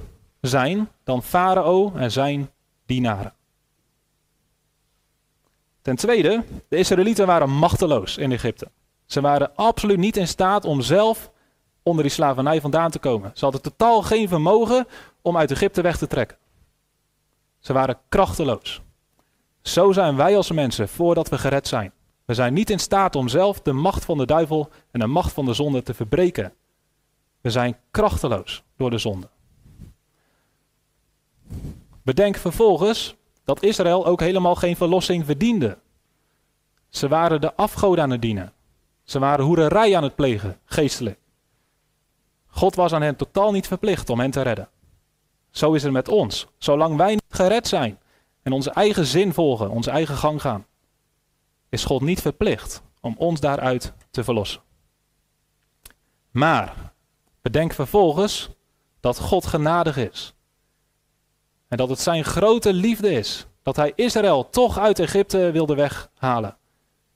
zijn 0.42 0.90
dan 1.04 1.24
Farao 1.24 1.92
en 1.96 2.12
zijn 2.12 2.52
dienaren. 2.86 3.34
Ten 5.82 5.96
tweede, 5.96 6.44
de 6.68 6.78
Israëlieten 6.78 7.26
waren 7.26 7.50
machteloos 7.50 8.18
in 8.18 8.32
Egypte. 8.32 8.68
Ze 9.06 9.22
waren 9.22 9.56
absoluut 9.56 9.98
niet 9.98 10.18
in 10.18 10.28
staat 10.28 10.66
om 10.66 10.82
zelf 10.82 11.32
onder 11.84 12.04
die 12.04 12.14
slavernij 12.14 12.62
vandaan 12.62 12.92
te 12.92 13.00
komen. 13.00 13.32
Ze 13.34 13.44
hadden 13.44 13.62
totaal 13.62 14.02
geen 14.02 14.28
vermogen 14.28 14.88
om 15.22 15.38
uit 15.38 15.52
Egypte 15.52 15.82
weg 15.82 15.98
te 15.98 16.08
trekken. 16.08 16.38
Ze 17.60 17.74
waren 17.74 18.00
krachteloos. 18.10 18.82
Zo 19.62 19.92
zijn 19.92 20.16
wij 20.16 20.36
als 20.36 20.52
mensen 20.52 20.90
voordat 20.90 21.30
we 21.30 21.38
gered 21.38 21.68
zijn. 21.68 21.92
We 22.26 22.34
zijn 22.34 22.54
niet 22.54 22.70
in 22.70 22.80
staat 22.80 23.16
om 23.16 23.28
zelf 23.28 23.62
de 23.62 23.74
macht 23.74 24.06
van 24.06 24.18
de 24.18 24.26
duivel 24.26 24.70
en 24.92 25.00
de 25.00 25.08
macht 25.08 25.34
van 25.34 25.46
de 25.46 25.54
zonde 25.54 25.84
te 25.84 25.94
verbreken. 25.94 26.54
We 27.42 27.50
zijn 27.50 27.78
krachteloos 27.92 28.64
door 28.78 28.90
de 28.90 28.98
zonde. 28.98 29.30
Bedenk 32.04 32.38
vervolgens 32.38 33.16
dat 33.44 33.64
Israël 33.64 34.06
ook 34.06 34.20
helemaal 34.20 34.56
geen 34.56 34.76
verlossing 34.76 35.26
verdiende. 35.26 35.78
Ze 36.90 37.08
waren 37.08 37.42
de 37.42 37.56
afgoden 37.56 38.04
aan 38.04 38.10
het 38.10 38.22
dienen. 38.22 38.54
Ze 39.04 39.20
waren 39.20 39.46
hoererij 39.46 39.98
aan 39.98 40.04
het 40.04 40.16
plegen, 40.16 40.60
geestelijk. 40.66 41.20
God 42.48 42.76
was 42.76 42.94
aan 42.94 43.02
hen 43.02 43.16
totaal 43.16 43.52
niet 43.52 43.68
verplicht 43.68 44.10
om 44.10 44.20
hen 44.20 44.32
te 44.32 44.42
redden. 44.42 44.70
Zo 45.50 45.74
is 45.74 45.84
het 45.84 45.92
met 45.92 46.08
ons. 46.08 46.48
Zolang 46.58 46.98
wij 46.98 47.12
niet 47.12 47.24
gered 47.30 47.68
zijn 47.68 48.00
en 48.42 48.52
onze 48.52 48.72
eigen 48.72 49.06
zin 49.06 49.34
volgen, 49.34 49.70
onze 49.70 49.92
eigen 49.92 50.16
gang 50.16 50.42
gaan, 50.42 50.66
is 51.70 51.86
God 51.86 52.02
niet 52.02 52.22
verplicht 52.22 52.82
om 53.02 53.16
ons 53.18 53.40
daaruit 53.40 53.94
te 54.12 54.24
verlossen. 54.24 54.62
Maar 56.32 56.94
bedenk 57.42 57.74
vervolgens 57.74 58.50
dat 59.00 59.20
God 59.20 59.46
genadig 59.46 59.98
is. 59.98 60.34
En 61.70 61.78
dat 61.78 61.90
het 61.90 62.00
zijn 62.00 62.24
grote 62.24 62.74
liefde 62.74 63.12
is 63.12 63.46
dat 63.62 63.76
hij 63.76 63.92
Israël 63.96 64.50
toch 64.50 64.78
uit 64.78 65.00
Egypte 65.00 65.52
wilde 65.52 65.76
weghalen. 65.76 66.58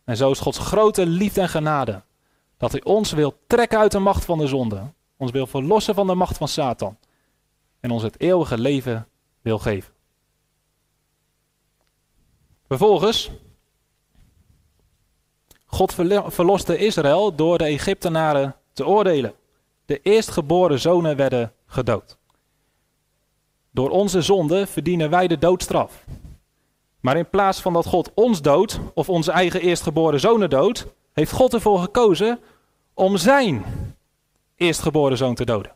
En 0.05 0.17
zo 0.17 0.31
is 0.31 0.39
Gods 0.39 0.57
grote 0.57 1.05
liefde 1.05 1.41
en 1.41 1.49
genade 1.49 2.01
dat 2.57 2.71
hij 2.71 2.83
ons 2.83 3.11
wil 3.11 3.37
trekken 3.47 3.79
uit 3.79 3.91
de 3.91 3.99
macht 3.99 4.25
van 4.25 4.37
de 4.37 4.47
zonde, 4.47 4.81
ons 5.17 5.31
wil 5.31 5.47
verlossen 5.47 5.95
van 5.95 6.07
de 6.07 6.15
macht 6.15 6.37
van 6.37 6.47
Satan 6.47 6.97
en 7.79 7.91
ons 7.91 8.03
het 8.03 8.19
eeuwige 8.19 8.57
leven 8.57 9.07
wil 9.41 9.59
geven. 9.59 9.93
Vervolgens, 12.67 13.31
God 15.65 15.93
verloste 16.27 16.77
Israël 16.77 17.35
door 17.35 17.57
de 17.57 17.63
Egyptenaren 17.63 18.55
te 18.73 18.85
oordelen. 18.85 19.33
De 19.85 19.99
eerstgeboren 20.01 20.79
zonen 20.79 21.15
werden 21.15 21.53
gedood. 21.65 22.17
Door 23.73 23.89
onze 23.89 24.21
zonde 24.21 24.67
verdienen 24.67 25.09
wij 25.09 25.27
de 25.27 25.37
doodstraf. 25.37 26.05
Maar 26.99 27.17
in 27.17 27.29
plaats 27.29 27.61
van 27.61 27.73
dat 27.73 27.85
God 27.85 28.11
ons 28.13 28.41
doodt, 28.41 28.79
of 28.93 29.09
onze 29.09 29.31
eigen 29.31 29.61
eerstgeboren 29.61 30.19
zonen 30.19 30.49
doodt, 30.49 30.85
heeft 31.13 31.31
God 31.31 31.53
ervoor 31.53 31.79
gekozen 31.79 32.39
om 32.93 33.17
zijn 33.17 33.65
eerstgeboren 34.55 35.17
zoon 35.17 35.35
te 35.35 35.45
doden. 35.45 35.75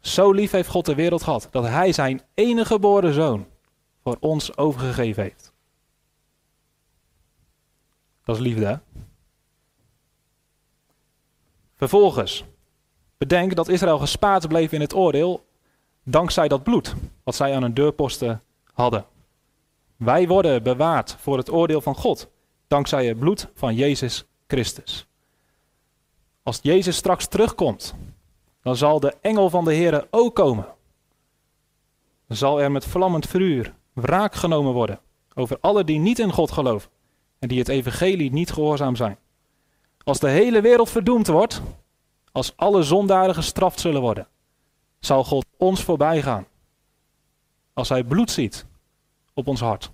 Zo 0.00 0.32
lief 0.32 0.50
heeft 0.50 0.68
God 0.68 0.86
de 0.86 0.94
wereld 0.94 1.22
gehad, 1.22 1.48
dat 1.50 1.64
hij 1.64 1.92
zijn 1.92 2.22
enige 2.34 2.66
geboren 2.66 3.14
zoon 3.14 3.46
voor 4.02 4.16
ons 4.20 4.56
overgegeven 4.56 5.22
heeft. 5.22 5.52
Dat 8.24 8.36
is 8.36 8.42
liefde, 8.42 8.66
hè? 8.66 8.76
Vervolgens, 11.74 12.44
bedenk 13.18 13.54
dat 13.54 13.68
Israël 13.68 13.98
gespaard 13.98 14.48
bleef 14.48 14.72
in 14.72 14.80
het 14.80 14.94
oordeel 14.94 15.44
dankzij 16.04 16.48
dat 16.48 16.62
bloed 16.62 16.94
wat 17.22 17.34
zij 17.34 17.54
aan 17.54 17.62
hun 17.62 17.74
deurposten 17.74 18.42
hadden. 18.72 19.04
Wij 19.96 20.28
worden 20.28 20.62
bewaard 20.62 21.16
voor 21.18 21.36
het 21.36 21.52
oordeel 21.52 21.80
van 21.80 21.94
God 21.94 22.28
dankzij 22.66 23.06
het 23.06 23.18
bloed 23.18 23.48
van 23.54 23.74
Jezus 23.74 24.24
Christus. 24.46 25.06
Als 26.42 26.58
Jezus 26.62 26.96
straks 26.96 27.26
terugkomt, 27.26 27.94
dan 28.62 28.76
zal 28.76 29.00
de 29.00 29.14
engel 29.20 29.50
van 29.50 29.64
de 29.64 29.72
Heer 29.72 30.06
ook 30.10 30.34
komen. 30.34 30.66
Dan 32.26 32.36
zal 32.36 32.60
er 32.60 32.70
met 32.70 32.84
vlammend 32.84 33.26
vuur 33.26 33.74
wraak 33.92 34.34
genomen 34.34 34.72
worden 34.72 35.00
over 35.34 35.58
alle 35.60 35.84
die 35.84 35.98
niet 35.98 36.18
in 36.18 36.32
God 36.32 36.50
geloven 36.52 36.90
en 37.38 37.48
die 37.48 37.58
het 37.58 37.68
evangelie 37.68 38.32
niet 38.32 38.52
gehoorzaam 38.52 38.96
zijn. 38.96 39.18
Als 40.04 40.18
de 40.18 40.28
hele 40.28 40.60
wereld 40.60 40.90
verdoemd 40.90 41.26
wordt, 41.26 41.62
als 42.32 42.52
alle 42.56 42.82
zondaren 42.82 43.34
gestraft 43.34 43.80
zullen 43.80 44.00
worden, 44.00 44.28
zal 45.04 45.24
God 45.24 45.46
ons 45.56 45.82
voorbij 45.82 46.22
gaan. 46.22 46.46
Als 47.72 47.88
hij 47.88 48.04
bloed 48.04 48.30
ziet 48.30 48.66
op 49.34 49.48
ons 49.48 49.60
hart. 49.60 49.90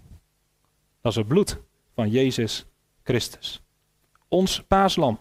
Dat 1.00 1.12
is 1.12 1.18
het 1.18 1.28
bloed 1.28 1.58
van 1.94 2.10
Jezus 2.10 2.64
Christus. 3.02 3.62
Ons 4.28 4.62
paaslam 4.62 5.18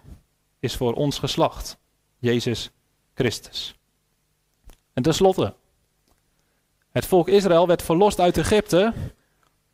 is 0.59 0.75
voor 0.75 0.93
ons 0.93 1.19
geslacht. 1.19 1.77
Jezus 2.17 2.71
Christus. 3.13 3.75
En 4.93 5.03
tenslotte, 5.03 5.53
het 6.91 7.05
volk 7.05 7.27
Israël 7.27 7.67
werd 7.67 7.81
verlost 7.81 8.19
uit 8.19 8.37
Egypte 8.37 8.93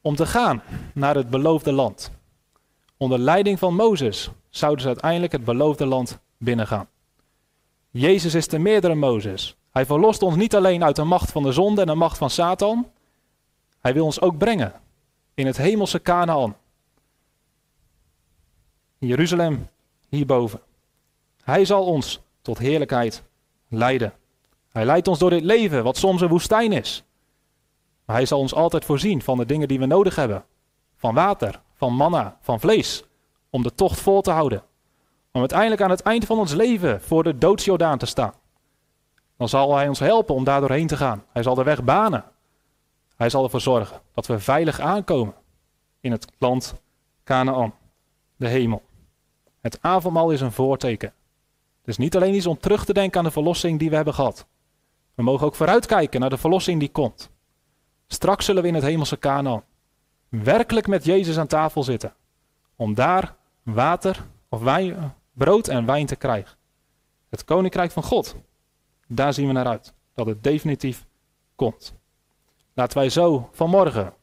om 0.01 0.15
te 0.15 0.25
gaan 0.25 0.63
naar 0.93 1.15
het 1.15 1.30
beloofde 1.30 1.71
land. 1.71 2.12
Onder 2.97 3.19
leiding 3.19 3.60
van 3.60 3.75
Mozes 3.75 4.30
zouden 4.49 4.82
ze 4.82 4.88
uiteindelijk 4.88 5.32
het 5.32 5.43
beloofde 5.43 5.86
land 5.86 6.19
binnengaan. 6.38 6.89
Jezus 7.89 8.34
is 8.34 8.47
de 8.47 8.60
meerdere 8.60 8.95
Mozes. 8.95 9.56
Hij 9.76 9.86
verlost 9.86 10.22
ons 10.22 10.36
niet 10.36 10.56
alleen 10.56 10.84
uit 10.84 10.96
de 10.96 11.04
macht 11.04 11.32
van 11.32 11.44
de 11.44 11.52
zonde 11.52 11.82
en 11.82 11.88
de 11.88 11.96
macht 11.96 12.18
van 12.18 12.30
Satan. 12.30 12.92
Hij 13.80 13.94
wil 13.94 14.06
ons 14.06 14.22
ook 14.22 14.38
brengen 14.38 14.74
in 15.34 15.46
het 15.46 15.58
hemelse 15.58 16.02
Canaan. 16.02 16.56
Jeruzalem 18.98 19.68
hierboven. 20.10 20.60
Hij 21.44 21.66
zal 21.66 21.86
ons 21.86 22.22
tot 22.42 22.58
heerlijkheid 22.58 23.24
leiden. 23.68 24.14
Hij 24.72 24.86
leidt 24.86 25.08
ons 25.08 25.20
door 25.20 25.30
dit 25.30 25.44
leven, 25.44 25.84
wat 25.84 25.98
soms 25.98 26.22
een 26.22 26.28
woestijn 26.28 26.72
is. 26.72 27.04
Maar 28.06 28.16
hij 28.16 28.26
zal 28.26 28.40
ons 28.40 28.54
altijd 28.54 28.86
voorzien 28.86 29.22
van 29.22 29.38
de 29.38 29.46
dingen 29.46 29.68
die 29.68 29.80
we 29.80 29.86
nodig 29.86 30.16
hebben. 30.16 30.46
Van 30.96 31.14
water, 31.14 31.62
van 31.74 31.94
manna, 31.94 32.38
van 32.42 32.60
vlees. 32.60 33.04
Om 33.50 33.64
de 33.64 33.76
tocht 33.76 34.00
vol 34.00 34.22
te 34.22 34.32
houden. 34.32 34.64
Om 35.32 35.40
uiteindelijk 35.40 35.82
aan 35.82 35.90
het 35.90 36.02
eind 36.02 36.26
van 36.26 36.40
ons 36.40 36.54
leven 36.54 37.02
voor 37.02 37.24
de 37.24 37.38
doodsjordaan 37.38 37.98
te 37.98 38.06
staan. 38.06 38.34
Dan 39.38 39.50
zal 39.50 39.76
hij 39.76 39.88
ons 39.88 40.00
helpen 40.00 40.36
om 40.36 40.43
daar 40.43 40.60
doorheen 40.60 40.88
te 40.88 40.98
gaan. 40.98 41.24
Hij 41.32 41.43
zal 41.43 41.56
de 41.56 41.63
weg 41.63 41.84
banen. 41.84 42.24
Hij 43.15 43.30
zal 43.30 43.43
ervoor 43.43 43.62
zorgen 43.62 44.02
dat 44.13 44.28
we 44.28 44.39
veilig 44.39 44.80
aankomen 44.80 45.34
in 46.00 46.12
het 46.12 46.28
land 46.38 46.82
Canaan, 47.24 47.74
de 48.36 48.48
hemel. 48.48 48.82
Het 49.62 49.78
avondmaal 49.82 50.32
is 50.32 50.41
een 50.41 50.52
voorteken. 50.52 51.13
Dus 51.84 51.98
niet 51.98 52.15
alleen 52.15 52.34
iets 52.34 52.45
om 52.45 52.58
terug 52.58 52.86
te 52.86 52.93
denken 52.93 53.19
aan 53.19 53.26
de 53.26 53.32
verlossing 53.32 53.80
die 53.80 53.89
we 53.89 53.95
hebben 53.95 54.13
gehad. 54.13 54.48
We 55.13 55.24
mogen 55.24 55.45
ook 55.45 55.56
vooruitkijken 55.56 56.19
naar 56.19 56.30
de 56.30 56.38
verlossing 56.38 56.80
die 56.80 56.91
komt. 56.91 57.30
Straks 58.08 58.45
zullen 58.45 58.62
we 58.62 58.67
in 58.67 58.74
het 58.74 58.84
hemelse 58.84 59.19
Canaan 59.19 59.63
werkelijk 60.30 60.88
met 60.88 61.06
Jezus 61.06 61.38
aan 61.38 61.48
tafel 61.48 61.84
zitten. 61.84 62.13
Om 62.76 62.93
daar 62.93 63.36
water 63.63 64.26
of 64.50 64.62
wijn, 64.62 65.13
brood 65.34 65.67
en 65.67 65.86
wijn 65.86 66.06
te 66.06 66.15
krijgen. 66.15 66.58
Het 67.30 67.43
koninkrijk 67.43 67.91
van 67.91 68.04
God. 68.04 68.36
Daar 69.08 69.34
zien 69.34 69.48
we 69.48 69.54
naar 69.54 69.68
uit. 69.68 69.94
Dat 70.13 70.26
het 70.26 70.44
definitief 70.44 71.06
komt. 71.56 71.94
Laten 72.74 72.98
wij 72.98 73.10
zo 73.10 73.50
vanmorgen 73.52 74.13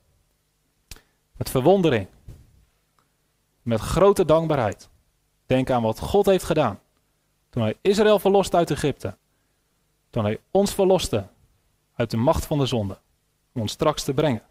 met 1.36 1.50
verwondering, 1.50 2.08
met 3.62 3.80
grote 3.80 4.24
dankbaarheid 4.24 4.88
denken 5.46 5.74
aan 5.74 5.82
wat 5.82 5.98
God 5.98 6.26
heeft 6.26 6.44
gedaan. 6.44 6.80
Toen 7.50 7.62
hij 7.62 7.76
Israël 7.80 8.18
verloste 8.18 8.56
uit 8.56 8.70
Egypte. 8.70 9.16
Toen 10.10 10.24
hij 10.24 10.40
ons 10.50 10.74
verloste 10.74 11.26
uit 11.94 12.10
de 12.10 12.16
macht 12.16 12.46
van 12.46 12.58
de 12.58 12.66
zonde. 12.66 12.98
Om 13.54 13.60
ons 13.60 13.72
straks 13.72 14.02
te 14.04 14.14
brengen 14.14 14.42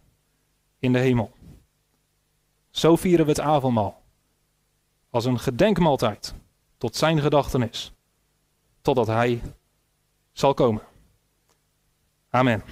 in 0.80 0.94
de 0.94 1.00
hemel. 1.00 1.32
Zo 2.70 2.96
vieren 2.96 3.26
we 3.26 3.32
het 3.32 3.39
avondmaal. 3.39 4.02
Als 5.10 5.26
een 5.26 5.39
gedenkmaaltijd 5.39 6.36
tot 6.78 6.96
zijn 6.96 7.22
gedachtenis. 7.22 7.94
Totdat 8.82 9.08
hij 9.08 9.41
zal 10.34 10.54
komen. 10.54 10.82
Amen. 12.30 12.63